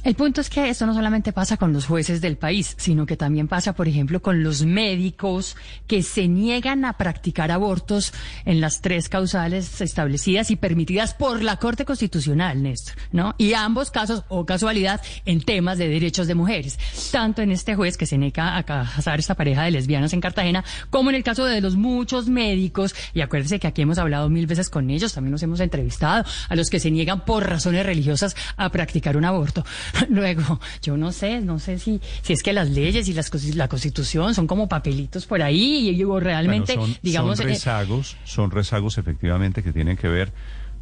El 0.05 0.17
punto 0.17 0.43
es 0.43 0.51
que 0.51 0.69
esto 0.69 0.85
no 0.85 0.93
solamente 0.93 1.33
pasa 1.33 1.57
con 1.57 1.73
los 1.73 1.87
jueces 1.87 2.21
del 2.21 2.37
país, 2.37 2.75
sino 2.77 3.07
que 3.07 3.17
también 3.17 3.49
pasa, 3.49 3.73
por 3.73 3.89
ejemplo, 3.89 4.21
con 4.21 4.45
los 4.45 4.63
médicos 4.63 5.57
que 5.87 6.03
se 6.03 6.29
niegan 6.29 6.85
a 6.85 6.99
practicar 6.99 7.51
abortos 7.51 8.13
en 8.45 8.61
las 8.61 8.83
tres 8.83 9.09
causales 9.09 9.81
establecidas 9.81 10.51
y 10.51 10.57
permitidas 10.57 11.15
por 11.15 11.43
la 11.43 11.57
Corte 11.57 11.87
Constitucional, 11.87 12.63
Néstor, 12.63 12.97
¿no? 13.13 13.35
Y 13.39 13.55
ambos 13.55 13.91
casos, 13.91 14.25
o 14.29 14.45
casualidad, 14.45 15.01
en 15.25 15.41
temas 15.41 15.79
de 15.79 15.89
derechos 15.89 16.27
de 16.27 16.35
mujeres. 16.35 16.79
Tanto 17.11 17.41
en 17.41 17.51
este 17.51 17.75
juez 17.75 17.97
que 17.97 18.05
se 18.05 18.19
niega 18.19 18.59
a 18.59 18.63
casar 18.65 19.19
esta 19.19 19.35
pareja 19.35 19.63
de 19.63 19.71
lesbianas 19.71 20.13
en 20.13 20.21
Cartagena, 20.21 20.65
como 20.91 21.09
en 21.09 21.17
el 21.17 21.25
caso 21.25 21.47
de 21.47 21.63
los 21.63 21.77
muchos 21.77 22.29
médicos, 22.29 22.95
y 23.15 23.23
acuérdense 23.23 23.59
que 23.59 23.69
aquí 23.69 23.81
hemos 23.81 23.97
hablado 23.97 24.29
mil 24.29 24.47
veces 24.47 24.69
con 24.69 24.91
ellos, 24.91 25.15
también 25.15 25.33
nos 25.33 25.43
hemos 25.43 25.61
entrevistado, 25.61 26.27
a 26.51 26.57
los 26.57 26.69
que 26.69 26.79
se 26.79 26.91
niegan 26.91 27.25
por 27.25 27.49
razones 27.49 27.87
religiosas 27.87 28.37
a 28.59 28.69
practicar 28.69 29.17
un 29.17 29.25
aborto. 29.25 29.65
Luego, 30.11 30.61
yo 30.83 30.97
no 30.97 31.13
sé, 31.13 31.41
no 31.41 31.59
sé 31.59 31.79
si, 31.79 32.01
si 32.23 32.33
es 32.33 32.43
que 32.43 32.53
las 32.53 32.71
leyes 32.71 33.09
y 33.09 33.13
las, 33.13 33.31
la 33.55 33.69
constitución 33.69 34.35
son 34.35 34.47
como 34.47 34.69
papelitos 34.69 35.27
por 35.27 35.43
ahí, 35.43 35.91
y, 35.91 36.05
o 36.05 36.21
realmente, 36.21 36.77
Bueno, 36.77 36.93
son, 36.95 37.01
digamos, 37.03 37.39
son 37.39 37.47
eh, 37.47 37.51
rezagos, 37.51 38.17
son 38.25 38.51
rezagos 38.51 38.99
efectivamente 38.99 39.63
que 39.63 39.73
tienen 39.73 39.97
que 39.97 40.09
ver 40.09 40.33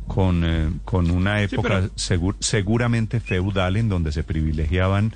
con, 0.07 0.43
eh, 0.45 0.71
con 0.85 1.11
una 1.11 1.43
época 1.43 1.69
pero- 1.69 1.91
segur- 1.95 2.37
seguramente 2.41 3.21
feudal 3.21 3.77
en 3.77 3.89
donde 3.89 4.13
se 4.13 4.25
privilegiaban 4.25 5.13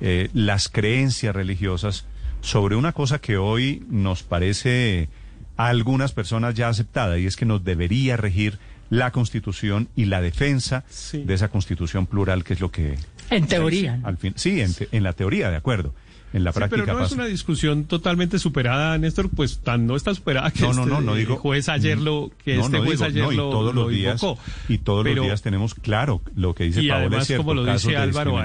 eh, 0.00 0.30
las 0.32 0.68
creencias 0.68 1.34
religiosas 1.34 2.06
sobre 2.40 2.76
una 2.76 2.92
cosa 2.92 3.18
que 3.20 3.36
hoy 3.36 3.84
nos 3.90 4.22
parece 4.22 5.08
a 5.56 5.66
algunas 5.66 6.12
personas 6.12 6.54
ya 6.54 6.68
aceptada 6.68 7.18
y 7.18 7.26
es 7.26 7.36
que 7.36 7.44
nos 7.44 7.62
debería 7.64 8.16
regir 8.16 8.58
la 8.88 9.10
constitución 9.10 9.88
y 9.94 10.06
la 10.06 10.20
defensa 10.22 10.84
Sí. 10.88 11.22
de 11.24 11.34
esa 11.34 11.48
constitución 11.48 12.06
plural 12.06 12.42
que 12.44 12.54
es 12.54 12.60
lo 12.60 12.70
que 12.70 12.96
en 13.30 13.46
teoría. 13.46 13.96
¿no? 13.96 14.08
al 14.08 14.16
fin 14.18 14.32
sí 14.36 14.60
en, 14.60 14.74
te- 14.74 14.88
en 14.92 15.02
la 15.02 15.12
teoría 15.12 15.50
de 15.50 15.56
acuerdo 15.56 15.94
en 16.32 16.44
la 16.44 16.52
Sí, 16.52 16.58
práctica 16.60 16.84
pero 16.84 16.98
no 16.98 17.04
es 17.04 17.10
una 17.12 17.26
discusión 17.26 17.84
totalmente 17.86 18.38
superada, 18.38 18.96
Néstor, 18.98 19.30
pues 19.30 19.58
tan 19.58 19.86
no 19.88 19.96
está 19.96 20.14
superada 20.14 20.52
que 20.52 20.60
No, 20.62 20.72
no, 20.74 20.82
este 20.82 20.94
no, 20.94 21.00
no 21.00 21.14
digo- 21.16 21.36
juez 21.36 21.68
ayer 21.68 21.98
lo 21.98 22.30
que 22.44 22.54
No, 22.54 22.66
este 22.66 22.76
no 22.78 22.84
juez 22.84 22.98
digo, 23.00 23.04
ayer 23.08 23.22
no, 23.24 23.32
y 23.32 23.36
lo, 23.36 23.50
todos 23.50 23.74
lo 23.74 23.82
los 23.82 23.90
días 23.92 24.22
invocó. 24.22 24.40
y 24.68 24.78
todos 24.78 25.02
Pero- 25.02 25.16
los 25.16 25.24
días 25.26 25.42
tenemos 25.42 25.74
claro 25.74 26.20
lo 26.36 26.54
que 26.54 26.64
dice 26.64 26.82
Y 26.82 26.88
Paola 26.88 27.00
además, 27.06 27.22
es 27.22 27.26
cierto, 27.26 27.42
como 27.44 27.54
lo 27.54 27.72
dice 27.72 27.96
Álvaro, 27.96 28.38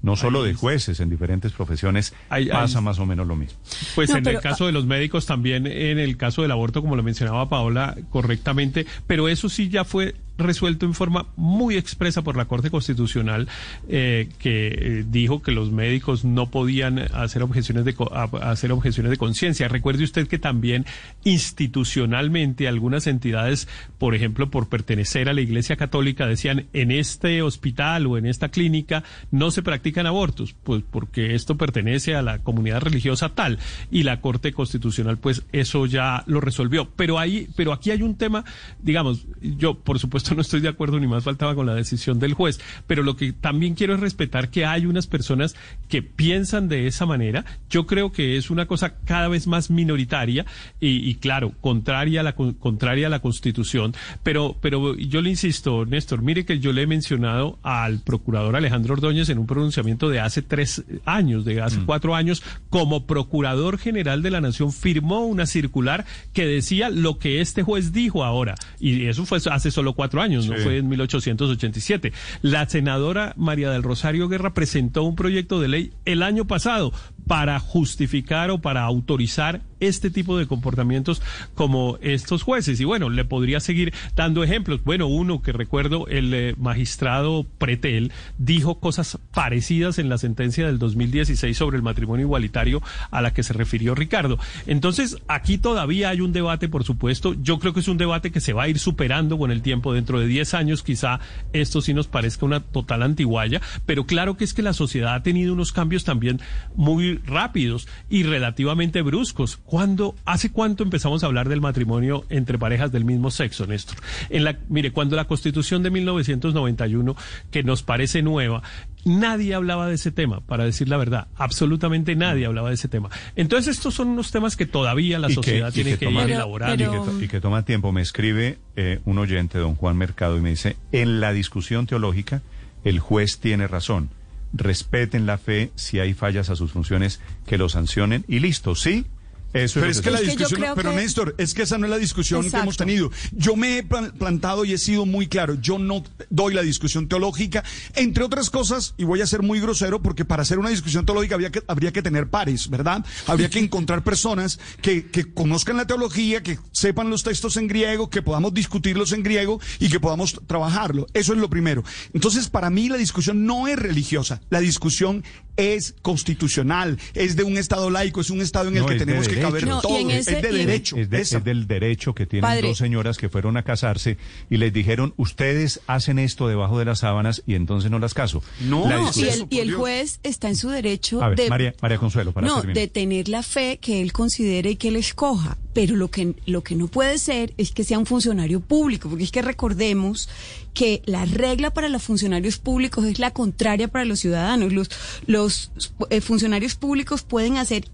no 0.00 0.16
solo 0.16 0.42
de 0.42 0.52
jueces 0.54 0.98
en 0.98 1.10
diferentes 1.10 1.52
profesiones 1.52 2.12
Hay- 2.28 2.46
pasa 2.48 2.78
hay- 2.78 2.84
más 2.84 2.98
o 2.98 3.06
menos 3.06 3.24
lo 3.28 3.36
mismo 3.36 3.56
Pues 3.94 4.10
No, 4.10 4.16
en 4.16 4.24
pero- 4.24 4.38
el 4.38 4.42
caso 4.42 4.66
de 4.66 4.72
los 4.72 4.84
médicos 4.86 5.26
también, 5.26 5.66
en 5.66 5.98
el 5.98 6.16
caso 6.16 6.42
del 6.42 6.50
aborto, 6.50 6.80
como 6.80 6.96
lo 6.96 7.02
mencionaba 7.02 7.48
Paola 7.48 7.94
correctamente, 8.10 8.86
pero 9.06 9.28
eso 9.28 9.48
sí 9.50 9.68
ya 9.68 9.84
fue 9.84 10.14
resuelto 10.42 10.86
en 10.86 10.94
forma 10.94 11.26
muy 11.36 11.76
expresa 11.76 12.22
por 12.22 12.36
la 12.36 12.46
Corte 12.46 12.70
Constitucional, 12.70 13.48
eh, 13.88 14.28
que 14.38 14.68
eh, 14.68 15.04
dijo 15.06 15.42
que 15.42 15.52
los 15.52 15.70
médicos 15.70 16.24
no 16.24 16.50
podían 16.50 16.98
hacer 16.98 17.42
objeciones 17.42 17.84
de 17.84 17.94
hacer 18.42 18.72
objeciones 18.72 19.10
de 19.10 19.16
conciencia. 19.16 19.68
Recuerde 19.68 20.04
usted 20.04 20.28
que 20.28 20.38
también 20.38 20.86
institucionalmente 21.24 22.68
algunas 22.68 23.06
entidades, 23.06 23.68
por 23.98 24.14
ejemplo, 24.14 24.50
por 24.50 24.68
pertenecer 24.68 25.28
a 25.28 25.32
la 25.32 25.40
Iglesia 25.40 25.76
Católica, 25.76 26.26
decían 26.26 26.66
en 26.72 26.90
este 26.90 27.42
hospital 27.42 28.06
o 28.06 28.18
en 28.18 28.26
esta 28.26 28.48
clínica 28.48 29.04
no 29.30 29.50
se 29.50 29.62
practican 29.62 30.06
abortos, 30.06 30.54
pues 30.62 30.82
porque 30.90 31.34
esto 31.34 31.56
pertenece 31.56 32.14
a 32.14 32.22
la 32.22 32.38
comunidad 32.38 32.80
religiosa 32.80 33.30
tal 33.30 33.58
y 33.90 34.02
la 34.02 34.20
Corte 34.20 34.52
Constitucional 34.52 35.18
pues 35.18 35.44
eso 35.52 35.86
ya 35.86 36.24
lo 36.26 36.40
resolvió. 36.40 36.88
Pero 36.96 37.18
ahí, 37.18 37.48
pero 37.56 37.72
aquí 37.72 37.90
hay 37.90 38.02
un 38.02 38.16
tema, 38.16 38.44
digamos, 38.82 39.26
yo 39.40 39.74
por 39.74 39.98
supuesto 39.98 40.31
no 40.34 40.40
estoy 40.42 40.60
de 40.60 40.68
acuerdo 40.68 40.98
ni 41.00 41.06
más 41.06 41.24
faltaba 41.24 41.54
con 41.54 41.66
la 41.66 41.74
decisión 41.74 42.18
del 42.18 42.34
juez, 42.34 42.60
pero 42.86 43.02
lo 43.02 43.16
que 43.16 43.32
también 43.32 43.74
quiero 43.74 43.94
es 43.94 44.00
respetar 44.00 44.50
que 44.50 44.64
hay 44.66 44.86
unas 44.86 45.06
personas 45.06 45.54
que 45.88 46.02
piensan 46.02 46.68
de 46.68 46.86
esa 46.86 47.06
manera. 47.06 47.44
Yo 47.70 47.86
creo 47.86 48.12
que 48.12 48.36
es 48.36 48.50
una 48.50 48.66
cosa 48.66 48.94
cada 49.04 49.28
vez 49.28 49.46
más 49.46 49.70
minoritaria 49.70 50.44
y, 50.80 51.08
y 51.08 51.14
claro, 51.16 51.52
contraria 51.60 52.20
a 52.20 52.22
la 52.24 52.34
con- 52.34 52.54
contraria 52.54 53.06
a 53.06 53.10
la 53.10 53.20
Constitución, 53.20 53.94
pero 54.22 54.56
pero 54.60 54.96
yo 54.96 55.20
le 55.22 55.30
insisto, 55.30 55.84
Néstor, 55.86 56.22
mire 56.22 56.44
que 56.44 56.58
yo 56.58 56.72
le 56.72 56.82
he 56.82 56.86
mencionado 56.86 57.58
al 57.62 58.00
procurador 58.00 58.56
Alejandro 58.56 58.94
Ordóñez 58.94 59.28
en 59.28 59.38
un 59.38 59.46
pronunciamiento 59.46 60.08
de 60.08 60.20
hace 60.20 60.42
tres 60.42 60.84
años, 61.04 61.44
de 61.44 61.60
hace 61.60 61.78
cuatro 61.86 62.14
años, 62.14 62.42
como 62.70 63.06
procurador 63.06 63.78
general 63.78 64.22
de 64.22 64.30
la 64.30 64.40
Nación 64.40 64.72
firmó 64.72 65.24
una 65.26 65.46
circular 65.46 66.04
que 66.32 66.44
decía 66.46 66.90
lo 66.90 67.18
que 67.18 67.40
este 67.40 67.62
juez 67.62 67.92
dijo 67.92 68.24
ahora. 68.24 68.54
Y 68.80 69.06
eso 69.06 69.24
fue 69.24 69.38
hace 69.50 69.70
solo 69.70 69.92
cuatro 69.94 70.11
años, 70.20 70.48
no 70.48 70.56
fue 70.56 70.78
en 70.78 70.88
1887. 70.88 72.12
La 72.42 72.68
senadora 72.68 73.34
María 73.36 73.70
del 73.70 73.82
Rosario 73.82 74.28
Guerra 74.28 74.54
presentó 74.54 75.02
un 75.04 75.16
proyecto 75.16 75.60
de 75.60 75.68
ley 75.68 75.92
el 76.04 76.22
año 76.22 76.46
pasado 76.46 76.92
para 77.26 77.58
justificar 77.60 78.50
o 78.50 78.60
para 78.60 78.82
autorizar 78.82 79.62
este 79.80 80.10
tipo 80.10 80.38
de 80.38 80.46
comportamientos 80.46 81.22
como 81.54 81.98
estos 82.02 82.42
jueces. 82.42 82.80
Y 82.80 82.84
bueno, 82.84 83.10
le 83.10 83.24
podría 83.24 83.60
seguir 83.60 83.92
dando 84.14 84.44
ejemplos. 84.44 84.82
Bueno, 84.84 85.08
uno 85.08 85.42
que 85.42 85.52
recuerdo, 85.52 86.06
el 86.06 86.32
eh, 86.32 86.54
magistrado 86.56 87.44
Pretel 87.58 88.12
dijo 88.38 88.78
cosas 88.78 89.18
parecidas 89.34 89.98
en 89.98 90.08
la 90.08 90.18
sentencia 90.18 90.66
del 90.66 90.78
2016 90.78 91.56
sobre 91.56 91.76
el 91.76 91.82
matrimonio 91.82 92.26
igualitario 92.26 92.82
a 93.10 93.20
la 93.20 93.32
que 93.32 93.42
se 93.42 93.52
refirió 93.52 93.94
Ricardo. 93.94 94.38
Entonces, 94.66 95.18
aquí 95.26 95.58
todavía 95.58 96.10
hay 96.10 96.20
un 96.20 96.32
debate, 96.32 96.68
por 96.68 96.84
supuesto. 96.84 97.34
Yo 97.34 97.58
creo 97.58 97.72
que 97.72 97.80
es 97.80 97.88
un 97.88 97.98
debate 97.98 98.30
que 98.30 98.40
se 98.40 98.52
va 98.52 98.64
a 98.64 98.68
ir 98.68 98.78
superando 98.78 99.36
con 99.36 99.50
el 99.50 99.62
tiempo. 99.62 99.92
Dentro 99.92 100.20
de 100.20 100.26
10 100.26 100.54
años, 100.54 100.82
quizá 100.82 101.20
esto 101.52 101.80
sí 101.80 101.92
nos 101.92 102.06
parezca 102.06 102.46
una 102.46 102.60
total 102.60 103.02
antiguaya. 103.02 103.60
Pero 103.84 104.06
claro 104.06 104.36
que 104.36 104.44
es 104.44 104.54
que 104.54 104.62
la 104.62 104.72
sociedad 104.72 105.14
ha 105.14 105.22
tenido 105.22 105.52
unos 105.52 105.72
cambios 105.72 106.04
también 106.04 106.40
muy 106.76 107.11
rápidos 107.26 107.86
y 108.08 108.22
relativamente 108.22 109.02
bruscos. 109.02 109.56
¿Cuándo, 109.56 110.14
hace 110.24 110.50
cuánto 110.50 110.82
empezamos 110.82 111.22
a 111.22 111.26
hablar 111.26 111.48
del 111.48 111.60
matrimonio 111.60 112.24
entre 112.28 112.58
parejas 112.58 112.92
del 112.92 113.04
mismo 113.04 113.30
sexo, 113.30 113.66
Néstor? 113.66 113.96
En 114.30 114.44
la, 114.44 114.56
mire, 114.68 114.92
cuando 114.92 115.16
la 115.16 115.24
Constitución 115.26 115.82
de 115.82 115.90
1991, 115.90 117.16
que 117.50 117.62
nos 117.62 117.82
parece 117.82 118.22
nueva, 118.22 118.62
nadie 119.04 119.54
hablaba 119.54 119.88
de 119.88 119.94
ese 119.94 120.12
tema, 120.12 120.40
para 120.40 120.64
decir 120.64 120.88
la 120.88 120.96
verdad. 120.96 121.26
Absolutamente 121.36 122.14
nadie 122.16 122.46
hablaba 122.46 122.68
de 122.68 122.74
ese 122.74 122.88
tema. 122.88 123.10
Entonces, 123.36 123.76
estos 123.76 123.94
son 123.94 124.08
unos 124.08 124.30
temas 124.30 124.56
que 124.56 124.66
todavía 124.66 125.18
la 125.18 125.28
que- 125.28 125.34
sociedad 125.34 125.72
tiene 125.72 125.90
que 125.92 125.98
que, 125.98 126.06
toma- 126.06 126.24
ir 126.24 126.32
elaborando. 126.32 126.76
pero- 127.06 127.20
y 127.22 127.28
que 127.28 127.40
toma 127.40 127.64
tiempo. 127.64 127.92
Me 127.92 128.00
escribe 128.02 128.58
eh, 128.76 129.00
un 129.04 129.18
oyente, 129.18 129.58
don 129.58 129.74
Juan 129.74 129.96
Mercado, 129.96 130.38
y 130.38 130.40
me 130.40 130.50
dice, 130.50 130.76
en 130.92 131.20
la 131.20 131.32
discusión 131.32 131.86
teológica, 131.86 132.42
el 132.84 132.98
juez 133.00 133.38
tiene 133.38 133.66
razón. 133.68 134.10
Respeten 134.52 135.26
la 135.26 135.38
fe, 135.38 135.72
si 135.74 136.00
hay 136.00 136.14
fallas 136.14 136.50
a 136.50 136.56
sus 136.56 136.72
funciones, 136.72 137.20
que 137.46 137.58
lo 137.58 137.68
sancionen 137.68 138.24
y 138.28 138.40
listo, 138.40 138.74
¿sí? 138.74 139.06
Eso 139.52 139.80
Pero 139.80 139.90
es, 139.92 140.00
que 140.00 140.10
la 140.10 140.18
Es 140.18 140.22
que 140.24 140.30
yo 140.32 140.38
discusión, 140.38 140.60
creo 140.60 140.74
pero 140.74 140.90
que- 140.90 140.96
Néstor, 140.96 141.34
es 141.38 141.52
que 141.54 141.62
esa 141.62 141.76
no 141.78 141.86
es 141.86 141.90
la 141.90 141.98
discusión 141.98 142.48
que 142.50 142.56
hemos 142.56 142.76
tenido. 142.76 143.10
Yo 143.32 143.54
me 143.56 143.78
he 143.78 143.82
plan- 143.82 144.12
plantado 144.18 144.64
y 144.64 144.72
he 144.72 144.78
sido 144.78 145.04
muy 145.04 145.26
claro. 145.26 145.54
Yo 145.60 145.78
no 145.78 146.02
doy 146.30 146.54
la 146.54 146.62
discusión 146.62 147.06
teológica, 147.08 147.62
entre 147.94 148.24
otras 148.24 148.48
cosas, 148.50 148.94
y 148.96 149.04
voy 149.04 149.20
a 149.20 149.26
ser 149.26 149.42
muy 149.42 149.60
grosero, 149.60 150.00
porque 150.02 150.24
para 150.24 150.42
hacer 150.42 150.58
una 150.58 150.70
discusión 150.70 151.04
teológica 151.04 151.34
había 151.34 151.50
que, 151.50 151.62
habría 151.68 151.92
que 151.92 152.02
tener 152.02 152.28
pares, 152.30 152.70
¿verdad? 152.70 153.04
Habría 153.26 153.50
que 153.50 153.58
encontrar 153.72 154.02
personas 154.02 154.58
que, 154.80 155.06
que 155.10 155.32
conozcan 155.34 155.76
la 155.76 155.86
teología, 155.86 156.42
que 156.42 156.58
sepan 156.72 157.10
los 157.10 157.22
textos 157.22 157.56
en 157.58 157.68
griego, 157.68 158.08
que 158.08 158.22
podamos 158.22 158.54
discutirlos 158.54 159.12
en 159.12 159.22
griego 159.22 159.60
y 159.78 159.88
que 159.90 160.00
podamos 160.00 160.40
trabajarlo. 160.46 161.06
Eso 161.12 161.32
es 161.34 161.38
lo 161.38 161.50
primero. 161.50 161.84
Entonces, 162.14 162.48
para 162.48 162.70
mí 162.70 162.88
la 162.88 162.96
discusión 162.96 163.44
no 163.44 163.68
es 163.68 163.78
religiosa, 163.78 164.40
la 164.50 164.60
discusión 164.60 165.24
es 165.56 165.94
constitucional, 166.02 166.98
es 167.14 167.36
de 167.36 167.44
un 167.44 167.58
Estado 167.58 167.90
laico, 167.90 168.20
es 168.20 168.30
un 168.30 168.40
Estado 168.40 168.68
en 168.68 168.76
el 168.76 168.82
No, 168.82 168.88
que 168.88 168.96
tenemos 168.96 169.28
que 169.28 169.40
caber. 169.40 169.66
No, 169.66 169.80
todo, 169.80 169.98
es 170.10 170.26
de 170.26 170.40
derecho. 170.40 170.96
Es, 170.96 171.10
de- 171.10 171.20
es 171.20 171.44
del 171.44 171.66
derecho 171.66 172.14
que 172.14 172.26
tienen 172.26 172.48
Padre. 172.48 172.68
dos 172.68 172.78
señoras 172.78 173.16
que 173.18 173.28
fueron 173.28 173.56
a 173.56 173.62
casarse 173.62 174.16
y 174.50 174.56
les 174.56 174.72
dijeron, 174.72 175.14
ustedes 175.16 175.80
hacen 175.86 176.18
esto 176.18 176.48
debajo 176.48 176.78
de 176.78 176.84
las 176.86 177.00
sábanas 177.00 177.42
y 177.46 177.54
entonces 177.54 177.90
no 177.90 177.98
las 177.98 178.14
caso. 178.14 178.42
No, 178.60 178.88
La 178.88 178.96
No, 178.96 179.06
discusión- 179.12 179.46
y 179.50 179.58
el, 179.58 179.68
y 179.68 179.72
juez 179.72 180.20
está 180.22 180.48
en 180.48 180.56
su 180.56 180.70
derecho 180.70 181.22
A 181.22 181.28
ver, 181.28 181.38
de... 181.38 181.48
María, 181.50 181.74
María 181.82 181.98
Consuelo, 181.98 182.32
para 182.32 182.46
no, 182.46 182.56
terminar. 182.56 182.74
de 182.76 182.88
tener 182.88 183.28
la 183.28 183.42
fe 183.42 183.78
que 183.80 184.00
él 184.02 184.12
considere 184.12 184.70
y 184.70 184.76
que 184.76 184.88
él 184.88 184.96
escoja. 184.96 185.58
pero 185.74 185.96
lo 185.96 186.10
que, 186.10 186.34
lo 186.44 186.62
que 186.62 186.74
no 186.76 186.86
puede 186.88 187.16
ser 187.18 187.54
es 187.56 187.72
que 187.72 187.82
sea 187.84 187.98
un 187.98 188.04
funcionario 188.04 188.60
público, 188.60 189.08
porque 189.08 189.24
es 189.24 189.30
que 189.30 189.40
recordemos 189.40 190.28
que 190.74 191.02
la 191.04 191.24
regla 191.24 191.72
para 191.72 191.88
los 191.88 192.02
funcionarios 192.02 192.58
públicos 192.58 193.04
es 193.04 193.18
la 193.18 193.30
contraria 193.32 193.88
para 193.88 194.04
los 194.04 194.20
ciudadanos. 194.20 194.72
Los, 194.72 194.90
los 195.26 195.72
eh, 196.10 196.20
funcionarios 196.20 196.74
públicos 196.74 197.22
pueden 197.22 197.56
hacer 197.56 197.84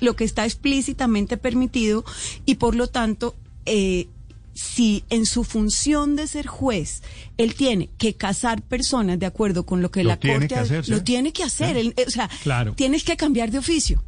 lo 0.00 0.16
que 0.16 0.24
está 0.24 0.44
explícitamente 0.44 1.36
permitido 1.36 2.04
y 2.46 2.56
por 2.56 2.74
lo 2.74 2.86
tanto... 2.88 3.36
Eh, 3.64 4.08
si 4.54 5.02
en 5.08 5.24
su 5.24 5.44
función 5.44 6.14
de 6.14 6.26
ser 6.26 6.46
juez 6.46 7.02
él 7.38 7.54
tiene 7.54 7.88
que 7.96 8.14
casar 8.14 8.60
personas 8.60 9.18
de 9.18 9.24
acuerdo 9.24 9.64
con 9.64 9.80
lo 9.80 9.90
que 9.90 10.04
la 10.04 10.18
corte 10.18 10.54
lo 10.88 11.02
tiene 11.02 11.32
que 11.32 11.42
hacer, 11.42 11.94
o 12.06 12.10
sea, 12.10 12.28
tienes 12.76 13.02
que 13.02 13.16
cambiar 13.16 13.50
de 13.50 13.56
oficio. 13.56 14.04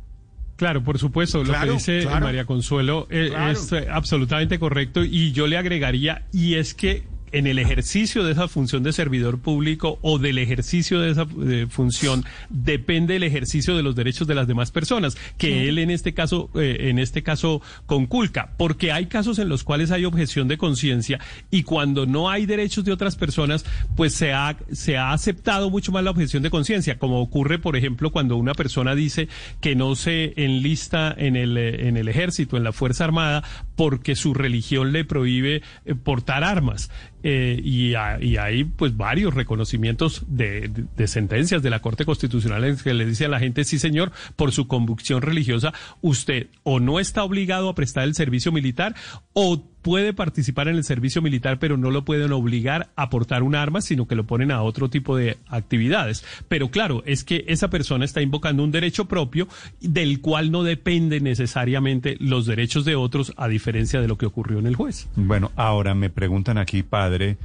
Claro, 0.56 0.84
por 0.84 0.98
supuesto, 0.98 1.42
lo 1.42 1.52
que 1.58 1.70
dice 1.70 2.06
María 2.06 2.44
Consuelo 2.44 3.08
eh, 3.10 3.32
es, 3.50 3.72
absolutamente 3.90 4.58
correcto 4.58 5.02
y 5.02 5.32
yo 5.32 5.46
le 5.46 5.56
agregaría, 5.56 6.26
y 6.30 6.54
es 6.54 6.74
que 6.74 7.04
en 7.34 7.48
el 7.48 7.58
ejercicio 7.58 8.22
de 8.22 8.32
esa 8.32 8.46
función 8.46 8.84
de 8.84 8.92
servidor 8.92 9.40
público 9.40 9.98
o 10.02 10.18
del 10.18 10.38
ejercicio 10.38 11.00
de 11.00 11.10
esa 11.10 11.26
función 11.68 12.24
depende 12.48 13.16
el 13.16 13.24
ejercicio 13.24 13.76
de 13.76 13.82
los 13.82 13.96
derechos 13.96 14.28
de 14.28 14.36
las 14.36 14.46
demás 14.46 14.70
personas, 14.70 15.16
que 15.36 15.68
él 15.68 15.78
en 15.78 15.90
este 15.90 16.14
caso, 16.14 16.50
eh, 16.54 16.88
en 16.90 17.00
este 17.00 17.24
caso 17.24 17.60
conculca, 17.86 18.52
porque 18.56 18.92
hay 18.92 19.06
casos 19.06 19.40
en 19.40 19.48
los 19.48 19.64
cuales 19.64 19.90
hay 19.90 20.04
objeción 20.04 20.46
de 20.46 20.58
conciencia 20.58 21.18
y 21.50 21.64
cuando 21.64 22.06
no 22.06 22.30
hay 22.30 22.46
derechos 22.46 22.84
de 22.84 22.92
otras 22.92 23.16
personas, 23.16 23.64
pues 23.96 24.14
se 24.14 24.32
ha, 24.32 24.56
se 24.70 24.96
ha 24.96 25.12
aceptado 25.12 25.70
mucho 25.70 25.90
más 25.90 26.04
la 26.04 26.10
objeción 26.10 26.42
de 26.44 26.50
conciencia, 26.50 26.98
como 26.98 27.20
ocurre, 27.20 27.58
por 27.58 27.76
ejemplo, 27.76 28.12
cuando 28.12 28.36
una 28.36 28.54
persona 28.54 28.94
dice 28.94 29.28
que 29.60 29.74
no 29.74 29.96
se 29.96 30.34
enlista 30.36 31.12
en 31.16 31.34
el, 31.34 31.56
en 31.56 31.96
el 31.96 32.06
ejército, 32.06 32.56
en 32.56 32.62
la 32.62 32.72
Fuerza 32.72 33.04
Armada, 33.04 33.42
porque 33.74 34.14
su 34.14 34.34
religión 34.34 34.92
le 34.92 35.04
prohíbe 35.04 35.62
eh, 35.84 35.94
portar 35.94 36.44
armas. 36.44 36.90
Eh, 37.26 37.58
y, 37.64 37.94
hay 37.94 38.64
pues 38.64 38.98
varios 38.98 39.32
reconocimientos 39.32 40.24
de, 40.28 40.70
sentencias 41.06 41.62
de 41.62 41.70
la 41.70 41.80
Corte 41.80 42.04
Constitucional 42.04 42.64
en 42.64 42.76
que 42.76 42.92
le 42.92 43.06
dice 43.06 43.24
a 43.24 43.28
la 43.28 43.40
gente, 43.40 43.64
sí 43.64 43.78
señor, 43.78 44.12
por 44.36 44.52
su 44.52 44.68
convicción 44.68 45.22
religiosa, 45.22 45.72
usted 46.02 46.48
o 46.64 46.80
no 46.80 47.00
está 47.00 47.24
obligado 47.24 47.70
a 47.70 47.74
prestar 47.74 48.04
el 48.04 48.14
servicio 48.14 48.52
militar 48.52 48.94
o 49.32 49.64
puede 49.84 50.14
participar 50.14 50.66
en 50.68 50.76
el 50.76 50.82
servicio 50.82 51.20
militar, 51.20 51.58
pero 51.58 51.76
no 51.76 51.90
lo 51.90 52.06
pueden 52.06 52.32
obligar 52.32 52.88
a 52.96 53.10
portar 53.10 53.42
un 53.42 53.54
arma, 53.54 53.82
sino 53.82 54.08
que 54.08 54.14
lo 54.14 54.24
ponen 54.24 54.50
a 54.50 54.62
otro 54.62 54.88
tipo 54.88 55.14
de 55.14 55.36
actividades. 55.46 56.24
Pero 56.48 56.70
claro, 56.70 57.02
es 57.04 57.22
que 57.22 57.44
esa 57.48 57.68
persona 57.68 58.06
está 58.06 58.22
invocando 58.22 58.64
un 58.64 58.72
derecho 58.72 59.04
propio 59.04 59.46
del 59.82 60.22
cual 60.22 60.50
no 60.50 60.62
dependen 60.62 61.24
necesariamente 61.24 62.16
los 62.18 62.46
derechos 62.46 62.86
de 62.86 62.96
otros, 62.96 63.34
a 63.36 63.46
diferencia 63.46 64.00
de 64.00 64.08
lo 64.08 64.16
que 64.16 64.24
ocurrió 64.24 64.58
en 64.58 64.66
el 64.66 64.74
juez. 64.74 65.06
Bueno, 65.16 65.52
ahora 65.54 65.94
me 65.94 66.08
preguntan 66.08 66.56
aquí, 66.56 66.82
padre, 66.82 67.36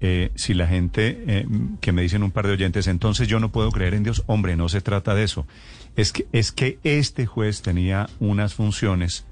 eh, 0.00 0.30
si 0.36 0.54
la 0.54 0.68
gente 0.68 1.24
eh, 1.26 1.46
que 1.80 1.90
me 1.90 2.02
dicen 2.02 2.22
un 2.22 2.30
par 2.30 2.46
de 2.46 2.52
oyentes, 2.52 2.86
entonces 2.86 3.26
yo 3.26 3.40
no 3.40 3.50
puedo 3.50 3.72
creer 3.72 3.94
en 3.94 4.04
Dios. 4.04 4.22
Hombre, 4.26 4.54
no 4.54 4.68
se 4.68 4.80
trata 4.82 5.16
de 5.16 5.24
eso. 5.24 5.48
Es 5.96 6.12
que, 6.12 6.28
es 6.30 6.52
que 6.52 6.78
este 6.84 7.26
juez 7.26 7.60
tenía 7.60 8.08
unas 8.20 8.54
funciones 8.54 9.26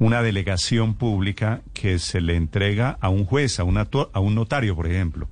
una 0.00 0.22
delegación 0.22 0.94
pública 0.94 1.60
que 1.74 1.98
se 1.98 2.20
le 2.20 2.34
entrega 2.34 2.96
a 3.00 3.10
un 3.10 3.26
juez, 3.26 3.60
a, 3.60 3.62
a 3.62 4.20
un 4.20 4.34
notario, 4.34 4.74
por 4.74 4.86
ejemplo. 4.86 5.28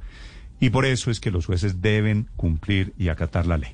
Y 0.61 0.71
por 0.71 0.85
eso 0.85 1.11
es 1.11 1.21
que 1.21 1.31
los 1.31 1.47
jueces 1.47 1.81
deben 1.81 2.29
cumplir 2.37 2.93
y 2.99 3.09
acatar 3.09 3.47
la 3.47 3.57
ley. 3.57 3.71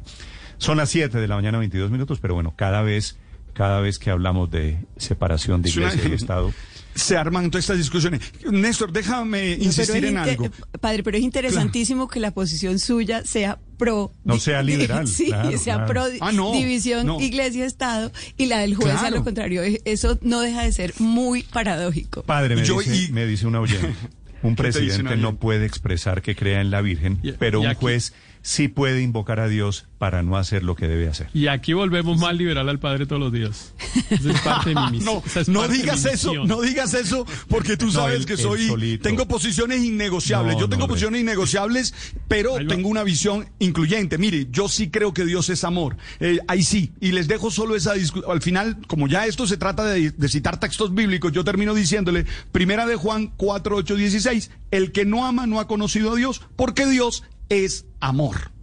Son 0.56 0.76
las 0.76 0.90
7 0.90 1.18
de 1.18 1.26
la 1.26 1.34
mañana, 1.34 1.58
22 1.58 1.90
minutos, 1.90 2.20
pero 2.20 2.34
bueno, 2.34 2.54
cada 2.56 2.82
vez, 2.82 3.18
cada 3.54 3.80
vez 3.80 3.98
que 3.98 4.10
hablamos 4.10 4.50
de 4.52 4.78
separación 4.96 5.62
de 5.62 5.70
iglesia 5.70 6.08
y 6.08 6.12
Estado 6.14 6.52
se 6.94 7.16
arman 7.16 7.50
todas 7.50 7.64
estas 7.64 7.78
discusiones. 7.78 8.20
Néstor, 8.50 8.92
déjame 8.92 9.52
insistir 9.52 10.04
en 10.04 10.18
algo. 10.18 10.50
Padre, 10.80 11.02
pero 11.02 11.16
es 11.16 11.22
interesantísimo 11.22 12.08
que 12.08 12.20
la 12.20 12.32
posición 12.32 12.78
suya 12.78 13.24
sea 13.24 13.58
pro... 13.76 14.12
No 14.24 14.38
sea 14.38 14.62
liberal. 14.64 15.06
sí, 15.08 15.30
sea 15.58 15.86
pro 15.86 16.04
ah, 16.20 16.32
división 16.52 17.20
iglesia-estado 17.20 18.12
y 18.36 18.46
la 18.46 18.58
del 18.58 18.74
juez 18.74 18.96
a 18.96 19.10
lo 19.10 19.24
contrario. 19.24 19.62
Eso 19.84 20.18
no 20.22 20.40
deja 20.40 20.62
de 20.62 20.72
ser 20.72 20.94
muy 20.98 21.42
paradójico. 21.42 22.22
Padre, 22.22 22.56
me, 22.56 22.62
dice, 22.62 23.12
me 23.12 23.26
dice 23.26 23.46
un 23.46 23.56
oyente, 23.56 23.94
un 24.42 24.56
presidente 24.56 25.16
no 25.16 25.36
puede 25.36 25.66
expresar 25.66 26.22
que 26.22 26.36
crea 26.36 26.60
en 26.60 26.70
la 26.70 26.80
Virgen, 26.80 27.20
pero 27.38 27.60
un 27.60 27.74
juez 27.74 28.12
sí 28.44 28.68
puede 28.68 29.00
invocar 29.00 29.40
a 29.40 29.48
Dios 29.48 29.86
para 29.96 30.22
no 30.22 30.36
hacer 30.36 30.62
lo 30.62 30.76
que 30.76 30.86
debe 30.86 31.08
hacer. 31.08 31.28
Y 31.32 31.46
aquí 31.46 31.72
volvemos 31.72 32.18
más 32.18 32.36
liberal 32.36 32.68
al 32.68 32.78
Padre 32.78 33.06
todos 33.06 33.18
los 33.18 33.32
días. 33.32 33.72
es 34.10 34.40
parte 34.42 34.74
de 34.74 34.90
mi 34.90 34.98
No, 35.00 35.22
no 35.46 35.66
digas 35.66 36.04
eso, 36.04 36.44
no 36.44 36.60
digas 36.60 36.92
eso, 36.92 37.26
porque 37.48 37.78
tú 37.78 37.90
sabes 37.90 38.26
que 38.26 38.36
soy, 38.36 38.98
tengo 38.98 39.26
posiciones 39.26 39.82
innegociables. 39.82 40.58
yo 40.58 40.68
tengo 40.68 40.86
posiciones 40.86 41.22
innegociables, 41.22 41.94
pero 42.28 42.56
tengo 42.66 42.90
una 42.90 43.02
visión 43.02 43.48
incluyente. 43.60 44.18
Mire, 44.18 44.46
yo 44.50 44.68
sí 44.68 44.90
creo 44.90 45.14
que 45.14 45.24
Dios 45.24 45.48
es 45.48 45.64
amor. 45.64 45.96
Eh, 46.20 46.38
ahí 46.46 46.62
sí. 46.62 46.92
Y 47.00 47.12
les 47.12 47.26
dejo 47.26 47.50
solo 47.50 47.74
esa 47.74 47.94
discusión. 47.94 48.30
Al 48.30 48.42
final, 48.42 48.76
como 48.86 49.08
ya 49.08 49.24
esto 49.24 49.46
se 49.46 49.56
trata 49.56 49.86
de, 49.86 50.10
de 50.10 50.28
citar 50.28 50.60
textos 50.60 50.94
bíblicos, 50.94 51.32
yo 51.32 51.44
termino 51.44 51.72
diciéndole, 51.72 52.26
primera 52.52 52.86
de 52.86 52.96
Juan 52.96 53.32
4, 53.38 53.76
8, 53.76 53.96
16, 53.96 54.50
el 54.70 54.92
que 54.92 55.06
no 55.06 55.24
ama 55.24 55.46
no 55.46 55.60
ha 55.60 55.66
conocido 55.66 56.12
a 56.12 56.16
Dios, 56.16 56.42
porque 56.56 56.84
Dios 56.84 57.24
es 57.48 57.86
amor. 58.00 58.53